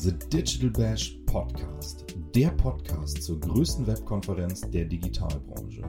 The 0.00 0.12
Digital 0.12 0.70
Bash 0.70 1.18
Podcast, 1.26 2.04
der 2.32 2.50
Podcast 2.50 3.20
zur 3.20 3.40
größten 3.40 3.84
Webkonferenz 3.84 4.60
der 4.70 4.84
Digitalbranche. 4.84 5.82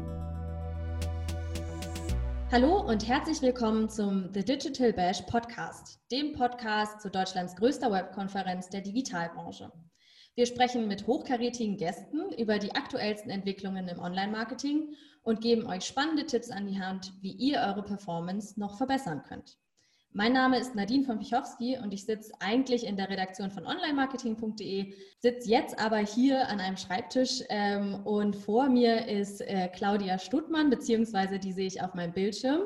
Hallo 2.51 2.81
und 2.87 3.07
herzlich 3.07 3.39
willkommen 3.43 3.87
zum 3.87 4.33
The 4.33 4.43
Digital 4.43 4.93
Bash 4.93 5.21
Podcast, 5.27 5.99
dem 6.11 6.33
Podcast 6.33 7.01
zu 7.01 7.11
Deutschlands 7.11 7.55
größter 7.55 7.91
Webkonferenz 7.91 8.69
der 8.69 8.81
Digitalbranche. 8.81 9.71
Wir 10.33 10.47
sprechen 10.47 10.87
mit 10.87 11.05
hochkarätigen 11.05 11.77
Gästen 11.77 12.31
über 12.35 12.57
die 12.57 12.73
aktuellsten 12.73 13.29
Entwicklungen 13.29 13.87
im 13.87 13.99
Online-Marketing 13.99 14.95
und 15.21 15.41
geben 15.41 15.67
euch 15.67 15.83
spannende 15.83 16.25
Tipps 16.25 16.49
an 16.49 16.65
die 16.65 16.81
Hand, 16.81 17.13
wie 17.21 17.33
ihr 17.33 17.59
eure 17.59 17.83
Performance 17.83 18.59
noch 18.59 18.75
verbessern 18.75 19.21
könnt. 19.21 19.59
Mein 20.11 20.33
Name 20.33 20.57
ist 20.57 20.73
Nadine 20.73 21.03
von 21.03 21.19
Pichowski 21.19 21.77
und 21.77 21.93
ich 21.93 22.03
sitze 22.03 22.33
eigentlich 22.39 22.83
in 22.83 22.97
der 22.97 23.09
Redaktion 23.09 23.51
von 23.51 23.67
onlinemarketing.de, 23.67 24.91
sitze 25.19 25.49
jetzt 25.49 25.79
aber 25.79 25.97
hier 25.97 26.47
an 26.47 26.59
einem 26.59 26.77
Schreibtisch 26.77 27.43
ähm, 27.49 28.03
und 28.05 28.35
vor 28.35 28.69
mir 28.69 29.07
ist 29.07 29.41
äh, 29.41 29.67
Claudia 29.67 30.17
Stuttmann, 30.17 30.71
beziehungsweise 30.71 31.37
die 31.37 31.51
sehe 31.51 31.67
ich 31.67 31.83
auf 31.83 31.93
meinem 31.93 32.13
Bildschirm. 32.13 32.61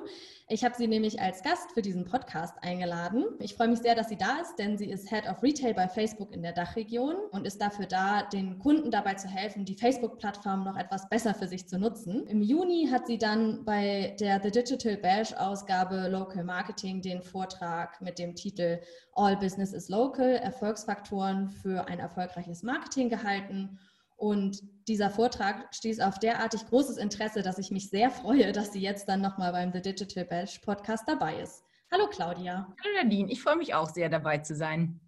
Ich 0.53 0.63
habe 0.63 0.75
sie 0.75 0.85
nämlich 0.85 1.19
als 1.19 1.41
Gast 1.41 1.71
für 1.71 1.81
diesen 1.81 2.05
Podcast 2.05 2.53
eingeladen. 2.61 3.25
Ich 3.39 3.55
freue 3.55 3.69
mich 3.69 3.79
sehr, 3.79 3.95
dass 3.95 4.09
sie 4.09 4.17
da 4.17 4.37
ist, 4.39 4.55
denn 4.59 4.77
sie 4.77 4.87
ist 4.87 5.09
Head 5.09 5.27
of 5.27 5.41
Retail 5.41 5.73
bei 5.73 5.87
Facebook 5.87 6.31
in 6.31 6.43
der 6.43 6.51
Dachregion 6.51 7.15
und 7.31 7.47
ist 7.47 7.59
dafür 7.59 7.87
da, 7.87 8.21
den 8.21 8.59
Kunden 8.59 8.91
dabei 8.91 9.15
zu 9.15 9.27
helfen, 9.27 9.65
die 9.65 9.73
Facebook-Plattform 9.73 10.63
noch 10.63 10.77
etwas 10.77 11.09
besser 11.09 11.33
für 11.33 11.47
sich 11.47 11.67
zu 11.67 11.79
nutzen. 11.79 12.27
Im 12.27 12.43
Juni 12.43 12.87
hat 12.91 13.07
sie 13.07 13.17
dann 13.17 13.65
bei 13.65 14.15
der 14.19 14.39
The 14.43 14.51
Digital 14.51 14.95
Bash 14.97 15.33
Ausgabe 15.33 16.07
Local 16.07 16.43
Marketing 16.43 17.01
den 17.01 17.23
Vortrag 17.23 17.99
mit 17.99 18.19
dem 18.19 18.35
Titel 18.35 18.79
All 19.15 19.35
Business 19.35 19.73
is 19.73 19.89
Local, 19.89 20.35
Erfolgsfaktoren 20.35 21.49
für 21.49 21.87
ein 21.87 21.97
erfolgreiches 21.97 22.61
Marketing 22.61 23.09
gehalten. 23.09 23.79
Und 24.23 24.63
dieser 24.87 25.09
Vortrag 25.09 25.75
stieß 25.75 25.99
auf 25.99 26.17
derartig 26.17 26.65
großes 26.67 26.95
Interesse, 26.95 27.41
dass 27.41 27.57
ich 27.57 27.71
mich 27.71 27.89
sehr 27.89 28.09
freue, 28.09 28.53
dass 28.53 28.71
sie 28.71 28.79
jetzt 28.79 29.09
dann 29.09 29.19
nochmal 29.19 29.51
beim 29.51 29.73
The 29.73 29.81
Digital 29.81 30.23
Bash 30.23 30.59
Podcast 30.59 31.03
dabei 31.09 31.41
ist. 31.41 31.65
Hallo 31.91 32.07
Claudia. 32.07 32.73
Hallo 32.81 33.03
Nadine, 33.03 33.29
ich 33.29 33.41
freue 33.41 33.57
mich 33.57 33.73
auch 33.73 33.89
sehr 33.89 34.07
dabei 34.07 34.37
zu 34.37 34.55
sein. 34.55 35.01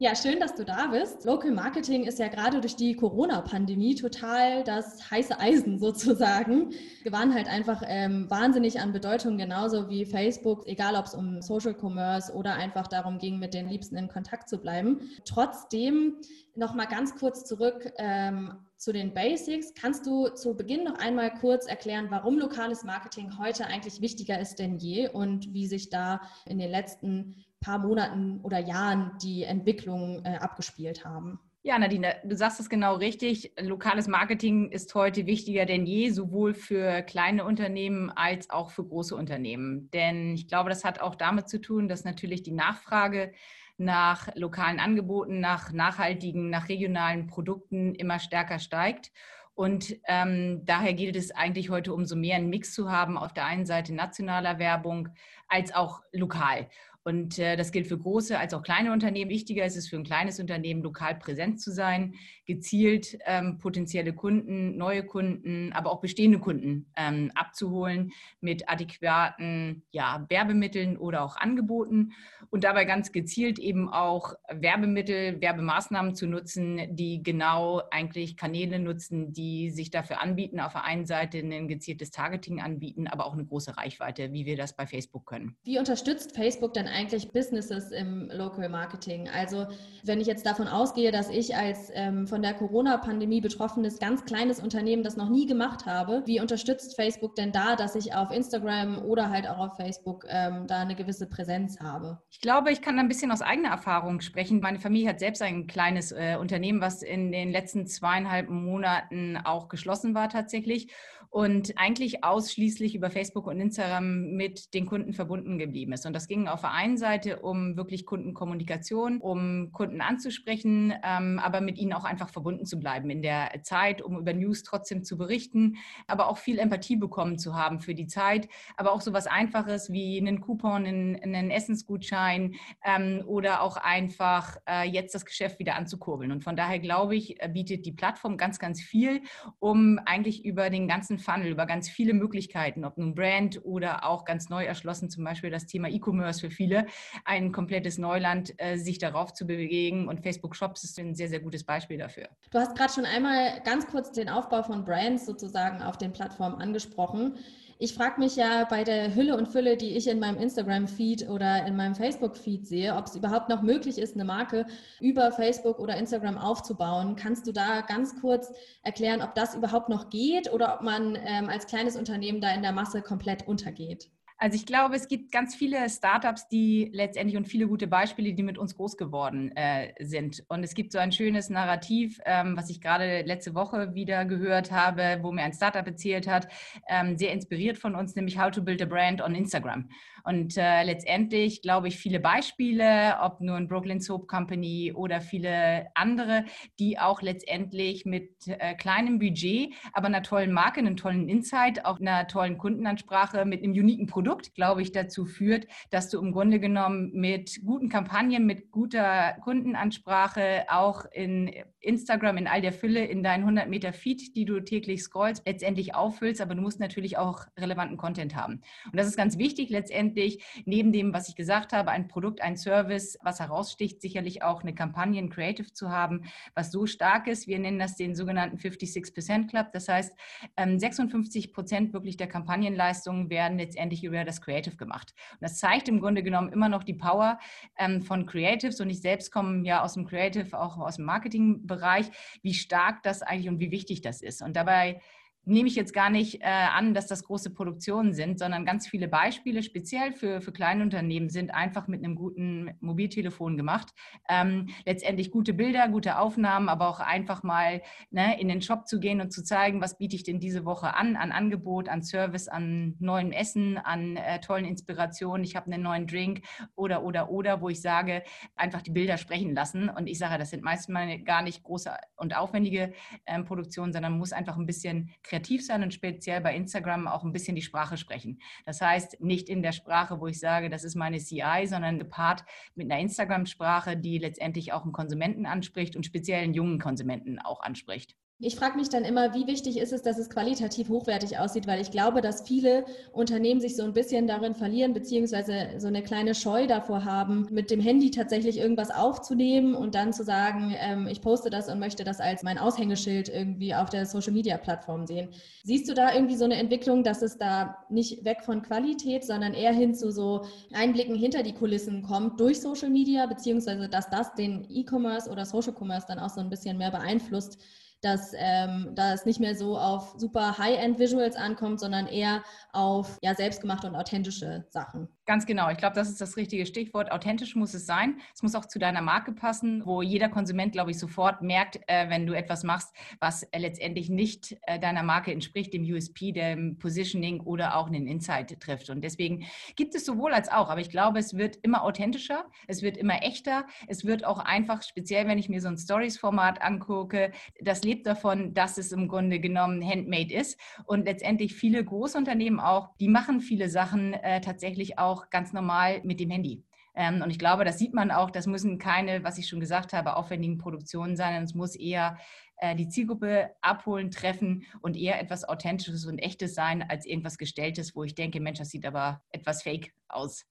Ja, 0.00 0.14
schön, 0.14 0.38
dass 0.38 0.54
du 0.54 0.64
da 0.64 0.86
bist. 0.86 1.24
Local 1.24 1.50
Marketing 1.50 2.04
ist 2.04 2.20
ja 2.20 2.28
gerade 2.28 2.60
durch 2.60 2.76
die 2.76 2.94
Corona-Pandemie 2.94 3.96
total 3.96 4.62
das 4.62 5.10
heiße 5.10 5.40
Eisen 5.40 5.76
sozusagen. 5.80 6.70
Wir 7.02 7.10
waren 7.10 7.34
halt 7.34 7.48
einfach 7.48 7.82
ähm, 7.84 8.30
wahnsinnig 8.30 8.78
an 8.78 8.92
Bedeutung, 8.92 9.38
genauso 9.38 9.88
wie 9.88 10.04
Facebook, 10.04 10.68
egal 10.68 10.94
ob 10.94 11.06
es 11.06 11.14
um 11.14 11.42
Social 11.42 11.74
Commerce 11.74 12.32
oder 12.32 12.54
einfach 12.54 12.86
darum 12.86 13.18
ging, 13.18 13.40
mit 13.40 13.54
den 13.54 13.68
Liebsten 13.68 13.96
in 13.96 14.06
Kontakt 14.06 14.48
zu 14.48 14.58
bleiben. 14.58 15.00
Trotzdem 15.24 16.14
noch 16.54 16.76
mal 16.76 16.86
ganz 16.86 17.16
kurz 17.16 17.44
zurück 17.44 17.92
ähm, 17.98 18.52
zu 18.76 18.92
den 18.92 19.12
Basics. 19.14 19.74
Kannst 19.74 20.06
du 20.06 20.28
zu 20.28 20.56
Beginn 20.56 20.84
noch 20.84 21.00
einmal 21.00 21.34
kurz 21.34 21.66
erklären, 21.66 22.06
warum 22.10 22.38
lokales 22.38 22.84
Marketing 22.84 23.36
heute 23.36 23.66
eigentlich 23.66 24.00
wichtiger 24.00 24.38
ist 24.38 24.60
denn 24.60 24.76
je 24.76 25.08
und 25.08 25.52
wie 25.52 25.66
sich 25.66 25.90
da 25.90 26.20
in 26.46 26.58
den 26.58 26.70
letzten 26.70 27.44
paar 27.60 27.78
Monaten 27.78 28.40
oder 28.42 28.58
Jahren 28.58 29.12
die 29.22 29.44
Entwicklungen 29.44 30.24
äh, 30.24 30.36
abgespielt 30.36 31.04
haben. 31.04 31.40
Ja, 31.62 31.78
Nadine, 31.78 32.16
du 32.24 32.36
sagst 32.36 32.60
es 32.60 32.70
genau 32.70 32.94
richtig. 32.94 33.52
Lokales 33.60 34.06
Marketing 34.06 34.70
ist 34.70 34.94
heute 34.94 35.26
wichtiger 35.26 35.66
denn 35.66 35.86
je, 35.86 36.10
sowohl 36.10 36.54
für 36.54 37.02
kleine 37.02 37.44
Unternehmen 37.44 38.10
als 38.10 38.48
auch 38.48 38.70
für 38.70 38.84
große 38.84 39.14
Unternehmen. 39.14 39.90
Denn 39.90 40.34
ich 40.34 40.48
glaube, 40.48 40.70
das 40.70 40.84
hat 40.84 41.00
auch 41.00 41.14
damit 41.14 41.48
zu 41.48 41.60
tun, 41.60 41.88
dass 41.88 42.04
natürlich 42.04 42.42
die 42.42 42.52
Nachfrage 42.52 43.32
nach 43.76 44.28
lokalen 44.34 44.80
Angeboten, 44.80 45.40
nach 45.40 45.72
nachhaltigen, 45.72 46.48
nach 46.48 46.68
regionalen 46.68 47.26
Produkten 47.26 47.94
immer 47.94 48.18
stärker 48.18 48.60
steigt. 48.60 49.12
Und 49.54 49.96
ähm, 50.06 50.64
daher 50.64 50.94
gilt 50.94 51.16
es 51.16 51.32
eigentlich 51.32 51.68
heute 51.68 51.92
umso 51.92 52.14
mehr, 52.14 52.36
einen 52.36 52.48
Mix 52.48 52.72
zu 52.72 52.90
haben, 52.90 53.18
auf 53.18 53.32
der 53.32 53.44
einen 53.44 53.66
Seite 53.66 53.92
nationaler 53.92 54.60
Werbung 54.60 55.08
als 55.48 55.74
auch 55.74 56.02
lokal. 56.12 56.68
Und 57.08 57.38
äh, 57.38 57.56
das 57.56 57.72
gilt 57.72 57.86
für 57.86 57.96
große 57.96 58.38
als 58.38 58.52
auch 58.52 58.62
kleine 58.62 58.92
Unternehmen. 58.92 59.30
Wichtiger 59.30 59.64
ist 59.64 59.78
es 59.78 59.88
für 59.88 59.96
ein 59.96 60.04
kleines 60.04 60.40
Unternehmen, 60.40 60.82
lokal 60.82 61.14
präsent 61.14 61.58
zu 61.58 61.72
sein, 61.72 62.16
gezielt 62.44 63.16
ähm, 63.24 63.56
potenzielle 63.56 64.12
Kunden, 64.12 64.76
neue 64.76 65.06
Kunden, 65.06 65.72
aber 65.72 65.90
auch 65.90 66.02
bestehende 66.02 66.38
Kunden 66.38 66.92
ähm, 66.96 67.32
abzuholen 67.34 68.12
mit 68.42 68.68
adäquaten 68.68 69.84
ja, 69.90 70.26
Werbemitteln 70.28 70.98
oder 70.98 71.22
auch 71.22 71.36
Angeboten 71.36 72.12
und 72.50 72.64
dabei 72.64 72.84
ganz 72.84 73.10
gezielt 73.10 73.58
eben 73.58 73.88
auch 73.88 74.34
Werbemittel, 74.50 75.40
Werbemaßnahmen 75.40 76.14
zu 76.14 76.26
nutzen, 76.26 76.94
die 76.94 77.22
genau 77.22 77.80
eigentlich 77.90 78.36
Kanäle 78.36 78.78
nutzen, 78.80 79.32
die 79.32 79.70
sich 79.70 79.90
dafür 79.90 80.20
anbieten. 80.20 80.60
Auf 80.60 80.72
der 80.72 80.84
einen 80.84 81.06
Seite 81.06 81.38
ein 81.38 81.68
gezieltes 81.68 82.10
Targeting 82.10 82.60
anbieten, 82.60 83.06
aber 83.06 83.24
auch 83.24 83.32
eine 83.32 83.46
große 83.46 83.78
Reichweite, 83.78 84.34
wie 84.34 84.44
wir 84.44 84.58
das 84.58 84.76
bei 84.76 84.86
Facebook 84.86 85.24
können. 85.24 85.37
Wie 85.64 85.78
unterstützt 85.78 86.34
Facebook 86.34 86.74
denn 86.74 86.86
eigentlich 86.86 87.32
Businesses 87.32 87.90
im 87.90 88.30
Local 88.32 88.68
Marketing? 88.68 89.28
Also 89.28 89.66
wenn 90.04 90.20
ich 90.20 90.26
jetzt 90.26 90.46
davon 90.46 90.68
ausgehe, 90.68 91.12
dass 91.12 91.28
ich 91.30 91.56
als 91.56 91.90
ähm, 91.94 92.26
von 92.26 92.42
der 92.42 92.54
Corona-Pandemie 92.54 93.40
betroffenes 93.40 93.98
ganz 93.98 94.24
kleines 94.24 94.60
Unternehmen 94.60 95.02
das 95.02 95.16
noch 95.16 95.28
nie 95.28 95.46
gemacht 95.46 95.86
habe, 95.86 96.22
wie 96.26 96.40
unterstützt 96.40 96.96
Facebook 96.96 97.34
denn 97.34 97.52
da, 97.52 97.76
dass 97.76 97.94
ich 97.94 98.14
auf 98.14 98.30
Instagram 98.30 99.04
oder 99.04 99.30
halt 99.30 99.48
auch 99.48 99.58
auf 99.58 99.76
Facebook 99.76 100.24
ähm, 100.28 100.66
da 100.66 100.80
eine 100.80 100.94
gewisse 100.94 101.28
Präsenz 101.28 101.80
habe? 101.80 102.20
Ich 102.30 102.40
glaube, 102.40 102.70
ich 102.70 102.82
kann 102.82 102.98
ein 102.98 103.08
bisschen 103.08 103.30
aus 103.30 103.42
eigener 103.42 103.70
Erfahrung 103.70 104.20
sprechen. 104.20 104.60
Meine 104.60 104.78
Familie 104.78 105.10
hat 105.10 105.20
selbst 105.20 105.42
ein 105.42 105.66
kleines 105.66 106.12
äh, 106.12 106.36
Unternehmen, 106.38 106.80
was 106.80 107.02
in 107.02 107.32
den 107.32 107.50
letzten 107.50 107.86
zweieinhalb 107.86 108.48
Monaten 108.48 109.36
auch 109.36 109.68
geschlossen 109.68 110.14
war 110.14 110.28
tatsächlich 110.28 110.92
und 111.30 111.76
eigentlich 111.76 112.24
ausschließlich 112.24 112.94
über 112.94 113.10
Facebook 113.10 113.46
und 113.46 113.60
Instagram 113.60 114.32
mit 114.32 114.72
den 114.74 114.86
Kunden 114.86 115.12
verbunden 115.12 115.58
geblieben 115.58 115.92
ist. 115.92 116.06
Und 116.06 116.14
das 116.14 116.26
ging 116.26 116.48
auf 116.48 116.62
der 116.62 116.72
einen 116.72 116.96
Seite 116.96 117.40
um 117.40 117.76
wirklich 117.76 118.06
Kundenkommunikation, 118.06 119.18
um 119.20 119.72
Kunden 119.72 120.00
anzusprechen, 120.00 120.94
ähm, 121.04 121.38
aber 121.38 121.60
mit 121.60 121.78
ihnen 121.78 121.92
auch 121.92 122.04
einfach 122.04 122.30
verbunden 122.30 122.64
zu 122.64 122.78
bleiben 122.78 123.10
in 123.10 123.22
der 123.22 123.50
Zeit, 123.62 124.00
um 124.00 124.18
über 124.18 124.32
News 124.32 124.62
trotzdem 124.62 125.04
zu 125.04 125.18
berichten, 125.18 125.76
aber 126.06 126.28
auch 126.28 126.38
viel 126.38 126.58
Empathie 126.58 126.96
bekommen 126.96 127.38
zu 127.38 127.54
haben 127.54 127.80
für 127.80 127.94
die 127.94 128.06
Zeit, 128.06 128.48
aber 128.76 128.92
auch 128.92 129.00
so 129.00 129.12
was 129.12 129.26
Einfaches 129.26 129.92
wie 129.92 130.18
einen 130.18 130.40
Coupon, 130.40 130.86
einen, 130.86 131.16
einen 131.16 131.50
Essensgutschein 131.50 132.54
ähm, 132.84 133.22
oder 133.26 133.62
auch 133.62 133.76
einfach 133.76 134.56
äh, 134.68 134.88
jetzt 134.88 135.14
das 135.14 135.26
Geschäft 135.26 135.58
wieder 135.58 135.76
anzukurbeln. 135.76 136.32
Und 136.32 136.44
von 136.44 136.56
daher 136.56 136.78
glaube 136.78 137.16
ich, 137.16 137.40
äh, 137.42 137.48
bietet 137.48 137.84
die 137.84 137.92
Plattform 137.92 138.36
ganz, 138.36 138.58
ganz 138.58 138.80
viel, 138.80 139.22
um 139.58 139.98
eigentlich 140.06 140.44
über 140.44 140.70
den 140.70 140.88
ganzen 140.88 141.17
Funnel, 141.18 141.48
über 141.48 141.66
ganz 141.66 141.88
viele 141.88 142.14
Möglichkeiten, 142.14 142.84
ob 142.84 142.98
nun 142.98 143.14
Brand 143.14 143.64
oder 143.64 144.04
auch 144.04 144.24
ganz 144.24 144.48
neu 144.48 144.64
erschlossen, 144.64 145.10
zum 145.10 145.24
Beispiel 145.24 145.50
das 145.50 145.66
Thema 145.66 145.88
E-Commerce 145.88 146.40
für 146.40 146.50
viele, 146.50 146.86
ein 147.24 147.52
komplettes 147.52 147.98
Neuland, 147.98 148.54
äh, 148.58 148.76
sich 148.76 148.98
darauf 148.98 149.32
zu 149.32 149.46
bewegen. 149.46 150.08
Und 150.08 150.20
Facebook 150.20 150.56
Shops 150.56 150.84
ist 150.84 150.98
ein 150.98 151.14
sehr, 151.14 151.28
sehr 151.28 151.40
gutes 151.40 151.64
Beispiel 151.64 151.98
dafür. 151.98 152.28
Du 152.50 152.58
hast 152.58 152.76
gerade 152.76 152.92
schon 152.92 153.04
einmal 153.04 153.60
ganz 153.64 153.86
kurz 153.86 154.12
den 154.12 154.28
Aufbau 154.28 154.62
von 154.62 154.84
Brands 154.84 155.26
sozusagen 155.26 155.82
auf 155.82 155.98
den 155.98 156.12
Plattformen 156.12 156.60
angesprochen. 156.60 157.38
Ich 157.80 157.94
frage 157.94 158.18
mich 158.18 158.34
ja 158.34 158.64
bei 158.64 158.82
der 158.82 159.14
Hülle 159.14 159.36
und 159.36 159.46
Fülle, 159.46 159.76
die 159.76 159.96
ich 159.96 160.08
in 160.08 160.18
meinem 160.18 160.36
Instagram-Feed 160.36 161.28
oder 161.28 161.64
in 161.64 161.76
meinem 161.76 161.94
Facebook-Feed 161.94 162.66
sehe, 162.66 162.96
ob 162.96 163.06
es 163.06 163.14
überhaupt 163.14 163.48
noch 163.48 163.62
möglich 163.62 163.98
ist, 163.98 164.16
eine 164.16 164.24
Marke 164.24 164.66
über 165.00 165.30
Facebook 165.30 165.78
oder 165.78 165.96
Instagram 165.96 166.38
aufzubauen. 166.38 167.14
Kannst 167.14 167.46
du 167.46 167.52
da 167.52 167.82
ganz 167.82 168.20
kurz 168.20 168.52
erklären, 168.82 169.22
ob 169.22 169.36
das 169.36 169.54
überhaupt 169.54 169.90
noch 169.90 170.10
geht 170.10 170.52
oder 170.52 170.74
ob 170.74 170.82
man 170.82 171.16
ähm, 171.24 171.48
als 171.48 171.68
kleines 171.68 171.94
Unternehmen 171.94 172.40
da 172.40 172.52
in 172.52 172.62
der 172.62 172.72
Masse 172.72 173.00
komplett 173.00 173.46
untergeht? 173.46 174.10
Also 174.40 174.54
ich 174.54 174.66
glaube, 174.66 174.94
es 174.94 175.08
gibt 175.08 175.32
ganz 175.32 175.56
viele 175.56 175.90
Startups, 175.90 176.46
die 176.48 176.90
letztendlich 176.92 177.36
und 177.36 177.48
viele 177.48 177.66
gute 177.66 177.88
Beispiele, 177.88 178.32
die 178.34 178.44
mit 178.44 178.56
uns 178.56 178.76
groß 178.76 178.96
geworden 178.96 179.50
äh, 179.56 179.92
sind. 179.98 180.44
Und 180.48 180.62
es 180.62 180.74
gibt 180.74 180.92
so 180.92 180.98
ein 180.98 181.10
schönes 181.10 181.50
Narrativ, 181.50 182.20
ähm, 182.24 182.56
was 182.56 182.70
ich 182.70 182.80
gerade 182.80 183.22
letzte 183.22 183.56
Woche 183.56 183.94
wieder 183.94 184.24
gehört 184.24 184.70
habe, 184.70 185.18
wo 185.22 185.32
mir 185.32 185.42
ein 185.42 185.52
Startup 185.52 185.84
erzählt 185.84 186.28
hat, 186.28 186.46
ähm, 186.88 187.18
sehr 187.18 187.32
inspiriert 187.32 187.78
von 187.78 187.96
uns, 187.96 188.14
nämlich 188.14 188.38
How 188.38 188.52
to 188.52 188.62
Build 188.62 188.80
a 188.80 188.84
Brand 188.84 189.20
on 189.20 189.34
Instagram. 189.34 189.88
Und 190.28 190.58
äh, 190.58 190.82
letztendlich 190.82 191.62
glaube 191.62 191.88
ich, 191.88 191.96
viele 191.96 192.20
Beispiele, 192.20 193.16
ob 193.22 193.40
nur 193.40 193.56
ein 193.56 193.66
Brooklyn 193.66 193.98
Soap 193.98 194.28
Company 194.28 194.92
oder 194.94 195.22
viele 195.22 195.86
andere, 195.94 196.44
die 196.78 196.98
auch 196.98 197.22
letztendlich 197.22 198.04
mit 198.04 198.46
äh, 198.46 198.74
kleinem 198.74 199.18
Budget, 199.18 199.72
aber 199.94 200.08
einer 200.08 200.22
tollen 200.22 200.52
Marke, 200.52 200.80
einem 200.80 200.98
tollen 200.98 201.30
Insight, 201.30 201.86
auch 201.86 201.98
einer 201.98 202.26
tollen 202.26 202.58
Kundenansprache, 202.58 203.46
mit 203.46 203.62
einem 203.62 203.72
uniken 203.72 204.06
Produkt, 204.06 204.54
glaube 204.54 204.82
ich, 204.82 204.92
dazu 204.92 205.24
führt, 205.24 205.66
dass 205.90 206.10
du 206.10 206.20
im 206.20 206.32
Grunde 206.32 206.60
genommen 206.60 207.10
mit 207.14 207.62
guten 207.64 207.88
Kampagnen, 207.88 208.44
mit 208.44 208.70
guter 208.70 209.32
Kundenansprache 209.42 210.66
auch 210.68 211.06
in 211.10 211.50
Instagram 211.80 212.36
in 212.36 212.48
all 212.48 212.60
der 212.60 212.72
Fülle 212.72 213.06
in 213.06 213.22
deinen 213.22 213.44
100 213.44 213.68
Meter 213.68 213.94
Feed, 213.94 214.36
die 214.36 214.44
du 214.44 214.60
täglich 214.60 215.02
scrollst, 215.02 215.46
letztendlich 215.46 215.94
auffüllst, 215.94 216.42
aber 216.42 216.54
du 216.54 216.60
musst 216.60 216.80
natürlich 216.80 217.16
auch 217.16 217.46
relevanten 217.56 217.96
Content 217.96 218.36
haben. 218.36 218.60
Und 218.84 218.96
das 218.96 219.06
ist 219.06 219.16
ganz 219.16 219.38
wichtig 219.38 219.70
letztendlich 219.70 220.17
wichtig, 220.18 220.44
neben 220.64 220.92
dem, 220.92 221.12
was 221.12 221.28
ich 221.28 221.36
gesagt 221.36 221.72
habe, 221.72 221.90
ein 221.90 222.08
Produkt, 222.08 222.42
ein 222.42 222.56
Service, 222.56 223.18
was 223.22 223.40
heraussticht, 223.40 224.00
sicherlich 224.00 224.42
auch 224.42 224.62
eine 224.62 224.74
Kampagne, 224.74 225.20
ein 225.20 225.30
Creative 225.30 225.72
zu 225.72 225.90
haben, 225.90 226.24
was 226.54 226.70
so 226.70 226.86
stark 226.86 227.26
ist. 227.26 227.46
Wir 227.46 227.58
nennen 227.58 227.78
das 227.78 227.96
den 227.96 228.14
sogenannten 228.14 228.56
56% 228.56 229.48
Club. 229.48 229.68
Das 229.72 229.88
heißt, 229.88 230.14
56 230.56 231.46
ähm, 231.46 231.52
Prozent 231.52 231.92
wirklich 231.92 232.16
der 232.16 232.26
Kampagnenleistungen 232.26 233.30
werden 233.30 233.58
letztendlich 233.58 234.04
über 234.04 234.24
das 234.24 234.40
Creative 234.40 234.76
gemacht. 234.76 235.14
Und 235.32 235.42
das 235.42 235.58
zeigt 235.58 235.88
im 235.88 236.00
Grunde 236.00 236.22
genommen 236.22 236.52
immer 236.52 236.68
noch 236.68 236.84
die 236.84 236.94
Power 236.94 237.38
ähm, 237.78 238.02
von 238.02 238.26
Creatives. 238.26 238.80
Und 238.80 238.90
ich 238.90 239.00
selbst 239.00 239.30
komme 239.30 239.66
ja 239.66 239.82
aus 239.82 239.94
dem 239.94 240.06
Creative, 240.06 240.58
auch 240.58 240.78
aus 240.78 240.96
dem 240.96 241.04
Marketingbereich, 241.04 242.10
wie 242.42 242.54
stark 242.54 243.02
das 243.02 243.22
eigentlich 243.22 243.48
und 243.48 243.60
wie 243.60 243.70
wichtig 243.70 244.02
das 244.02 244.22
ist. 244.22 244.42
Und 244.42 244.56
dabei 244.56 245.00
nehme 245.48 245.68
ich 245.68 245.76
jetzt 245.76 245.94
gar 245.94 246.10
nicht 246.10 246.42
äh, 246.42 246.46
an, 246.46 246.92
dass 246.92 247.06
das 247.06 247.24
große 247.24 247.50
Produktionen 247.50 248.12
sind, 248.12 248.38
sondern 248.38 248.66
ganz 248.66 248.86
viele 248.86 249.08
Beispiele, 249.08 249.62
speziell 249.62 250.12
für, 250.12 250.42
für 250.42 250.52
kleine 250.52 250.82
Unternehmen, 250.82 251.30
sind 251.30 251.54
einfach 251.54 251.88
mit 251.88 252.04
einem 252.04 252.16
guten 252.16 252.74
Mobiltelefon 252.80 253.56
gemacht. 253.56 253.94
Ähm, 254.28 254.68
letztendlich 254.84 255.30
gute 255.30 255.54
Bilder, 255.54 255.88
gute 255.88 256.18
Aufnahmen, 256.18 256.68
aber 256.68 256.88
auch 256.88 257.00
einfach 257.00 257.42
mal 257.42 257.80
ne, 258.10 258.38
in 258.38 258.48
den 258.48 258.60
Shop 258.60 258.86
zu 258.86 259.00
gehen 259.00 259.22
und 259.22 259.32
zu 259.32 259.42
zeigen, 259.42 259.80
was 259.80 259.96
biete 259.96 260.16
ich 260.16 260.22
denn 260.22 260.38
diese 260.38 260.66
Woche 260.66 260.94
an, 260.94 261.16
an 261.16 261.32
Angebot, 261.32 261.88
an 261.88 262.02
Service, 262.02 262.48
an 262.48 262.96
neuem 262.98 263.32
Essen, 263.32 263.78
an 263.78 264.16
äh, 264.16 264.40
tollen 264.40 264.66
Inspirationen. 264.66 265.44
Ich 265.44 265.56
habe 265.56 265.72
einen 265.72 265.82
neuen 265.82 266.06
Drink 266.06 266.42
oder, 266.76 267.02
oder, 267.02 267.30
oder, 267.30 267.62
wo 267.62 267.70
ich 267.70 267.80
sage, 267.80 268.22
einfach 268.54 268.82
die 268.82 268.90
Bilder 268.90 269.16
sprechen 269.16 269.54
lassen. 269.54 269.88
Und 269.88 270.08
ich 270.08 270.18
sage, 270.18 270.36
das 270.38 270.50
sind 270.50 270.62
meistens 270.62 271.24
gar 271.24 271.42
nicht 271.42 271.62
große 271.62 271.90
und 272.16 272.36
aufwendige 272.36 272.92
ähm, 273.26 273.44
Produktionen, 273.44 273.92
sondern 273.92 274.18
muss 274.18 274.32
einfach 274.32 274.56
ein 274.56 274.66
bisschen 274.66 275.10
kreativ 275.22 275.37
kreativ 275.38 275.64
sein 275.64 275.82
und 275.82 275.94
speziell 275.94 276.40
bei 276.40 276.54
Instagram 276.54 277.06
auch 277.06 277.24
ein 277.24 277.32
bisschen 277.32 277.54
die 277.54 277.62
Sprache 277.62 277.96
sprechen. 277.96 278.40
Das 278.66 278.80
heißt, 278.80 279.20
nicht 279.20 279.48
in 279.48 279.62
der 279.62 279.72
Sprache, 279.72 280.20
wo 280.20 280.26
ich 280.26 280.38
sage, 280.40 280.68
das 280.68 280.84
ist 280.84 280.96
meine 280.96 281.18
CI, 281.18 281.66
sondern 281.66 281.98
gepaart 281.98 282.44
mit 282.74 282.90
einer 282.90 283.00
Instagram-Sprache, 283.00 283.96
die 283.96 284.18
letztendlich 284.18 284.72
auch 284.72 284.82
einen 284.82 284.92
Konsumenten 284.92 285.46
anspricht 285.46 285.94
und 285.96 286.04
speziell 286.04 286.42
einen 286.42 286.54
jungen 286.54 286.78
Konsumenten 286.80 287.38
auch 287.38 287.60
anspricht. 287.60 288.16
Ich 288.40 288.54
frage 288.54 288.78
mich 288.78 288.88
dann 288.88 289.02
immer, 289.02 289.34
wie 289.34 289.48
wichtig 289.48 289.78
ist 289.78 289.92
es, 289.92 290.02
dass 290.02 290.16
es 290.16 290.30
qualitativ 290.30 290.90
hochwertig 290.90 291.40
aussieht, 291.40 291.66
weil 291.66 291.80
ich 291.80 291.90
glaube, 291.90 292.20
dass 292.20 292.46
viele 292.46 292.84
Unternehmen 293.10 293.60
sich 293.60 293.74
so 293.74 293.82
ein 293.82 293.94
bisschen 293.94 294.28
darin 294.28 294.54
verlieren, 294.54 294.94
beziehungsweise 294.94 295.70
so 295.78 295.88
eine 295.88 296.04
kleine 296.04 296.36
Scheu 296.36 296.68
davor 296.68 297.04
haben, 297.04 297.48
mit 297.50 297.68
dem 297.72 297.80
Handy 297.80 298.12
tatsächlich 298.12 298.58
irgendwas 298.58 298.92
aufzunehmen 298.92 299.74
und 299.74 299.96
dann 299.96 300.12
zu 300.12 300.22
sagen, 300.22 300.72
ähm, 300.78 301.08
ich 301.08 301.20
poste 301.20 301.50
das 301.50 301.68
und 301.68 301.80
möchte 301.80 302.04
das 302.04 302.20
als 302.20 302.44
mein 302.44 302.58
Aushängeschild 302.58 303.28
irgendwie 303.28 303.74
auf 303.74 303.90
der 303.90 304.06
Social-Media-Plattform 304.06 305.08
sehen. 305.08 305.30
Siehst 305.64 305.88
du 305.88 305.94
da 305.94 306.14
irgendwie 306.14 306.36
so 306.36 306.44
eine 306.44 306.58
Entwicklung, 306.58 307.02
dass 307.02 307.22
es 307.22 307.38
da 307.38 307.78
nicht 307.90 308.24
weg 308.24 308.44
von 308.44 308.62
Qualität, 308.62 309.24
sondern 309.24 309.52
eher 309.52 309.72
hin 309.72 309.96
zu 309.96 310.12
so 310.12 310.44
Einblicken 310.72 311.16
hinter 311.16 311.42
die 311.42 311.54
Kulissen 311.54 312.02
kommt 312.02 312.38
durch 312.38 312.60
Social 312.60 312.90
Media, 312.90 313.26
beziehungsweise 313.26 313.88
dass 313.88 314.10
das 314.10 314.32
den 314.34 314.64
E-Commerce 314.70 315.28
oder 315.28 315.44
Social 315.44 315.74
Commerce 315.76 316.06
dann 316.06 316.20
auch 316.20 316.30
so 316.30 316.40
ein 316.40 316.50
bisschen 316.50 316.78
mehr 316.78 316.92
beeinflusst? 316.92 317.58
Dass 318.00 318.32
ähm, 318.36 318.92
da 318.94 319.12
es 319.12 319.26
nicht 319.26 319.40
mehr 319.40 319.54
so 319.54 319.76
auf 319.76 320.14
super 320.16 320.58
High-End-Visuals 320.58 321.36
ankommt, 321.36 321.80
sondern 321.80 322.06
eher 322.06 322.42
auf 322.72 323.18
ja, 323.22 323.34
selbstgemachte 323.34 323.88
und 323.88 323.96
authentische 323.96 324.66
Sachen. 324.70 325.08
Ganz 325.26 325.44
genau. 325.44 325.68
Ich 325.68 325.76
glaube, 325.76 325.94
das 325.94 326.08
ist 326.08 326.22
das 326.22 326.38
richtige 326.38 326.64
Stichwort. 326.64 327.12
Authentisch 327.12 327.54
muss 327.54 327.74
es 327.74 327.84
sein. 327.84 328.18
Es 328.34 328.42
muss 328.42 328.54
auch 328.54 328.64
zu 328.64 328.78
deiner 328.78 329.02
Marke 329.02 329.32
passen, 329.32 329.84
wo 329.84 330.00
jeder 330.00 330.30
Konsument, 330.30 330.72
glaube 330.72 330.90
ich, 330.90 330.98
sofort 330.98 331.42
merkt, 331.42 331.80
äh, 331.86 332.08
wenn 332.08 332.26
du 332.26 332.32
etwas 332.32 332.64
machst, 332.64 332.94
was 333.20 333.42
äh, 333.42 333.58
letztendlich 333.58 334.08
nicht 334.08 334.56
äh, 334.62 334.78
deiner 334.78 335.02
Marke 335.02 335.30
entspricht, 335.30 335.74
dem 335.74 335.82
USP, 335.82 336.32
dem 336.32 336.78
Positioning 336.78 337.40
oder 337.40 337.76
auch 337.76 337.88
einen 337.88 338.06
Insight 338.06 338.58
trifft. 338.60 338.88
Und 338.88 339.02
deswegen 339.02 339.44
gibt 339.76 339.94
es 339.94 340.06
sowohl 340.06 340.32
als 340.32 340.50
auch. 340.50 340.70
Aber 340.70 340.80
ich 340.80 340.88
glaube, 340.88 341.18
es 341.18 341.36
wird 341.36 341.56
immer 341.56 341.82
authentischer, 341.82 342.46
es 342.66 342.80
wird 342.80 342.96
immer 342.96 343.22
echter, 343.22 343.66
es 343.86 344.06
wird 344.06 344.24
auch 344.24 344.38
einfach, 344.38 344.82
speziell 344.82 345.28
wenn 345.28 345.38
ich 345.38 345.50
mir 345.50 345.60
so 345.60 345.68
ein 345.68 345.76
Stories-Format 345.76 346.62
angucke, 346.62 347.32
das 347.60 347.84
lebt 347.88 348.06
davon, 348.06 348.52
dass 348.52 348.76
es 348.76 348.92
im 348.92 349.08
Grunde 349.08 349.40
genommen 349.40 349.82
handmade 349.82 350.34
ist. 350.34 350.60
Und 350.84 351.06
letztendlich 351.06 351.54
viele 351.54 351.82
Großunternehmen 351.82 352.60
auch, 352.60 352.90
die 353.00 353.08
machen 353.08 353.40
viele 353.40 353.70
Sachen 353.70 354.12
äh, 354.12 354.42
tatsächlich 354.42 354.98
auch 354.98 355.30
ganz 355.30 355.54
normal 355.54 356.02
mit 356.04 356.20
dem 356.20 356.30
Handy. 356.30 356.64
Ähm, 356.94 357.22
und 357.22 357.30
ich 357.30 357.38
glaube, 357.38 357.64
das 357.64 357.78
sieht 357.78 357.94
man 357.94 358.10
auch, 358.10 358.30
das 358.30 358.46
müssen 358.46 358.78
keine, 358.78 359.24
was 359.24 359.38
ich 359.38 359.48
schon 359.48 359.60
gesagt 359.60 359.94
habe, 359.94 360.16
aufwendigen 360.16 360.58
Produktionen 360.58 361.16
sein. 361.16 361.42
Es 361.42 361.54
muss 361.54 361.76
eher 361.76 362.18
äh, 362.58 362.74
die 362.76 362.88
Zielgruppe 362.88 363.52
abholen, 363.62 364.10
treffen 364.10 364.66
und 364.80 364.96
eher 364.96 365.18
etwas 365.18 365.48
Authentisches 365.48 366.04
und 366.04 366.18
Echtes 366.18 366.54
sein, 366.54 366.82
als 366.82 367.06
irgendwas 367.06 367.38
Gestelltes, 367.38 367.96
wo 367.96 368.04
ich 368.04 368.14
denke, 368.14 368.40
Mensch, 368.40 368.58
das 368.58 368.70
sieht 368.70 368.84
aber 368.84 369.22
etwas 369.30 369.62
fake 369.62 369.94
aus. 370.08 370.44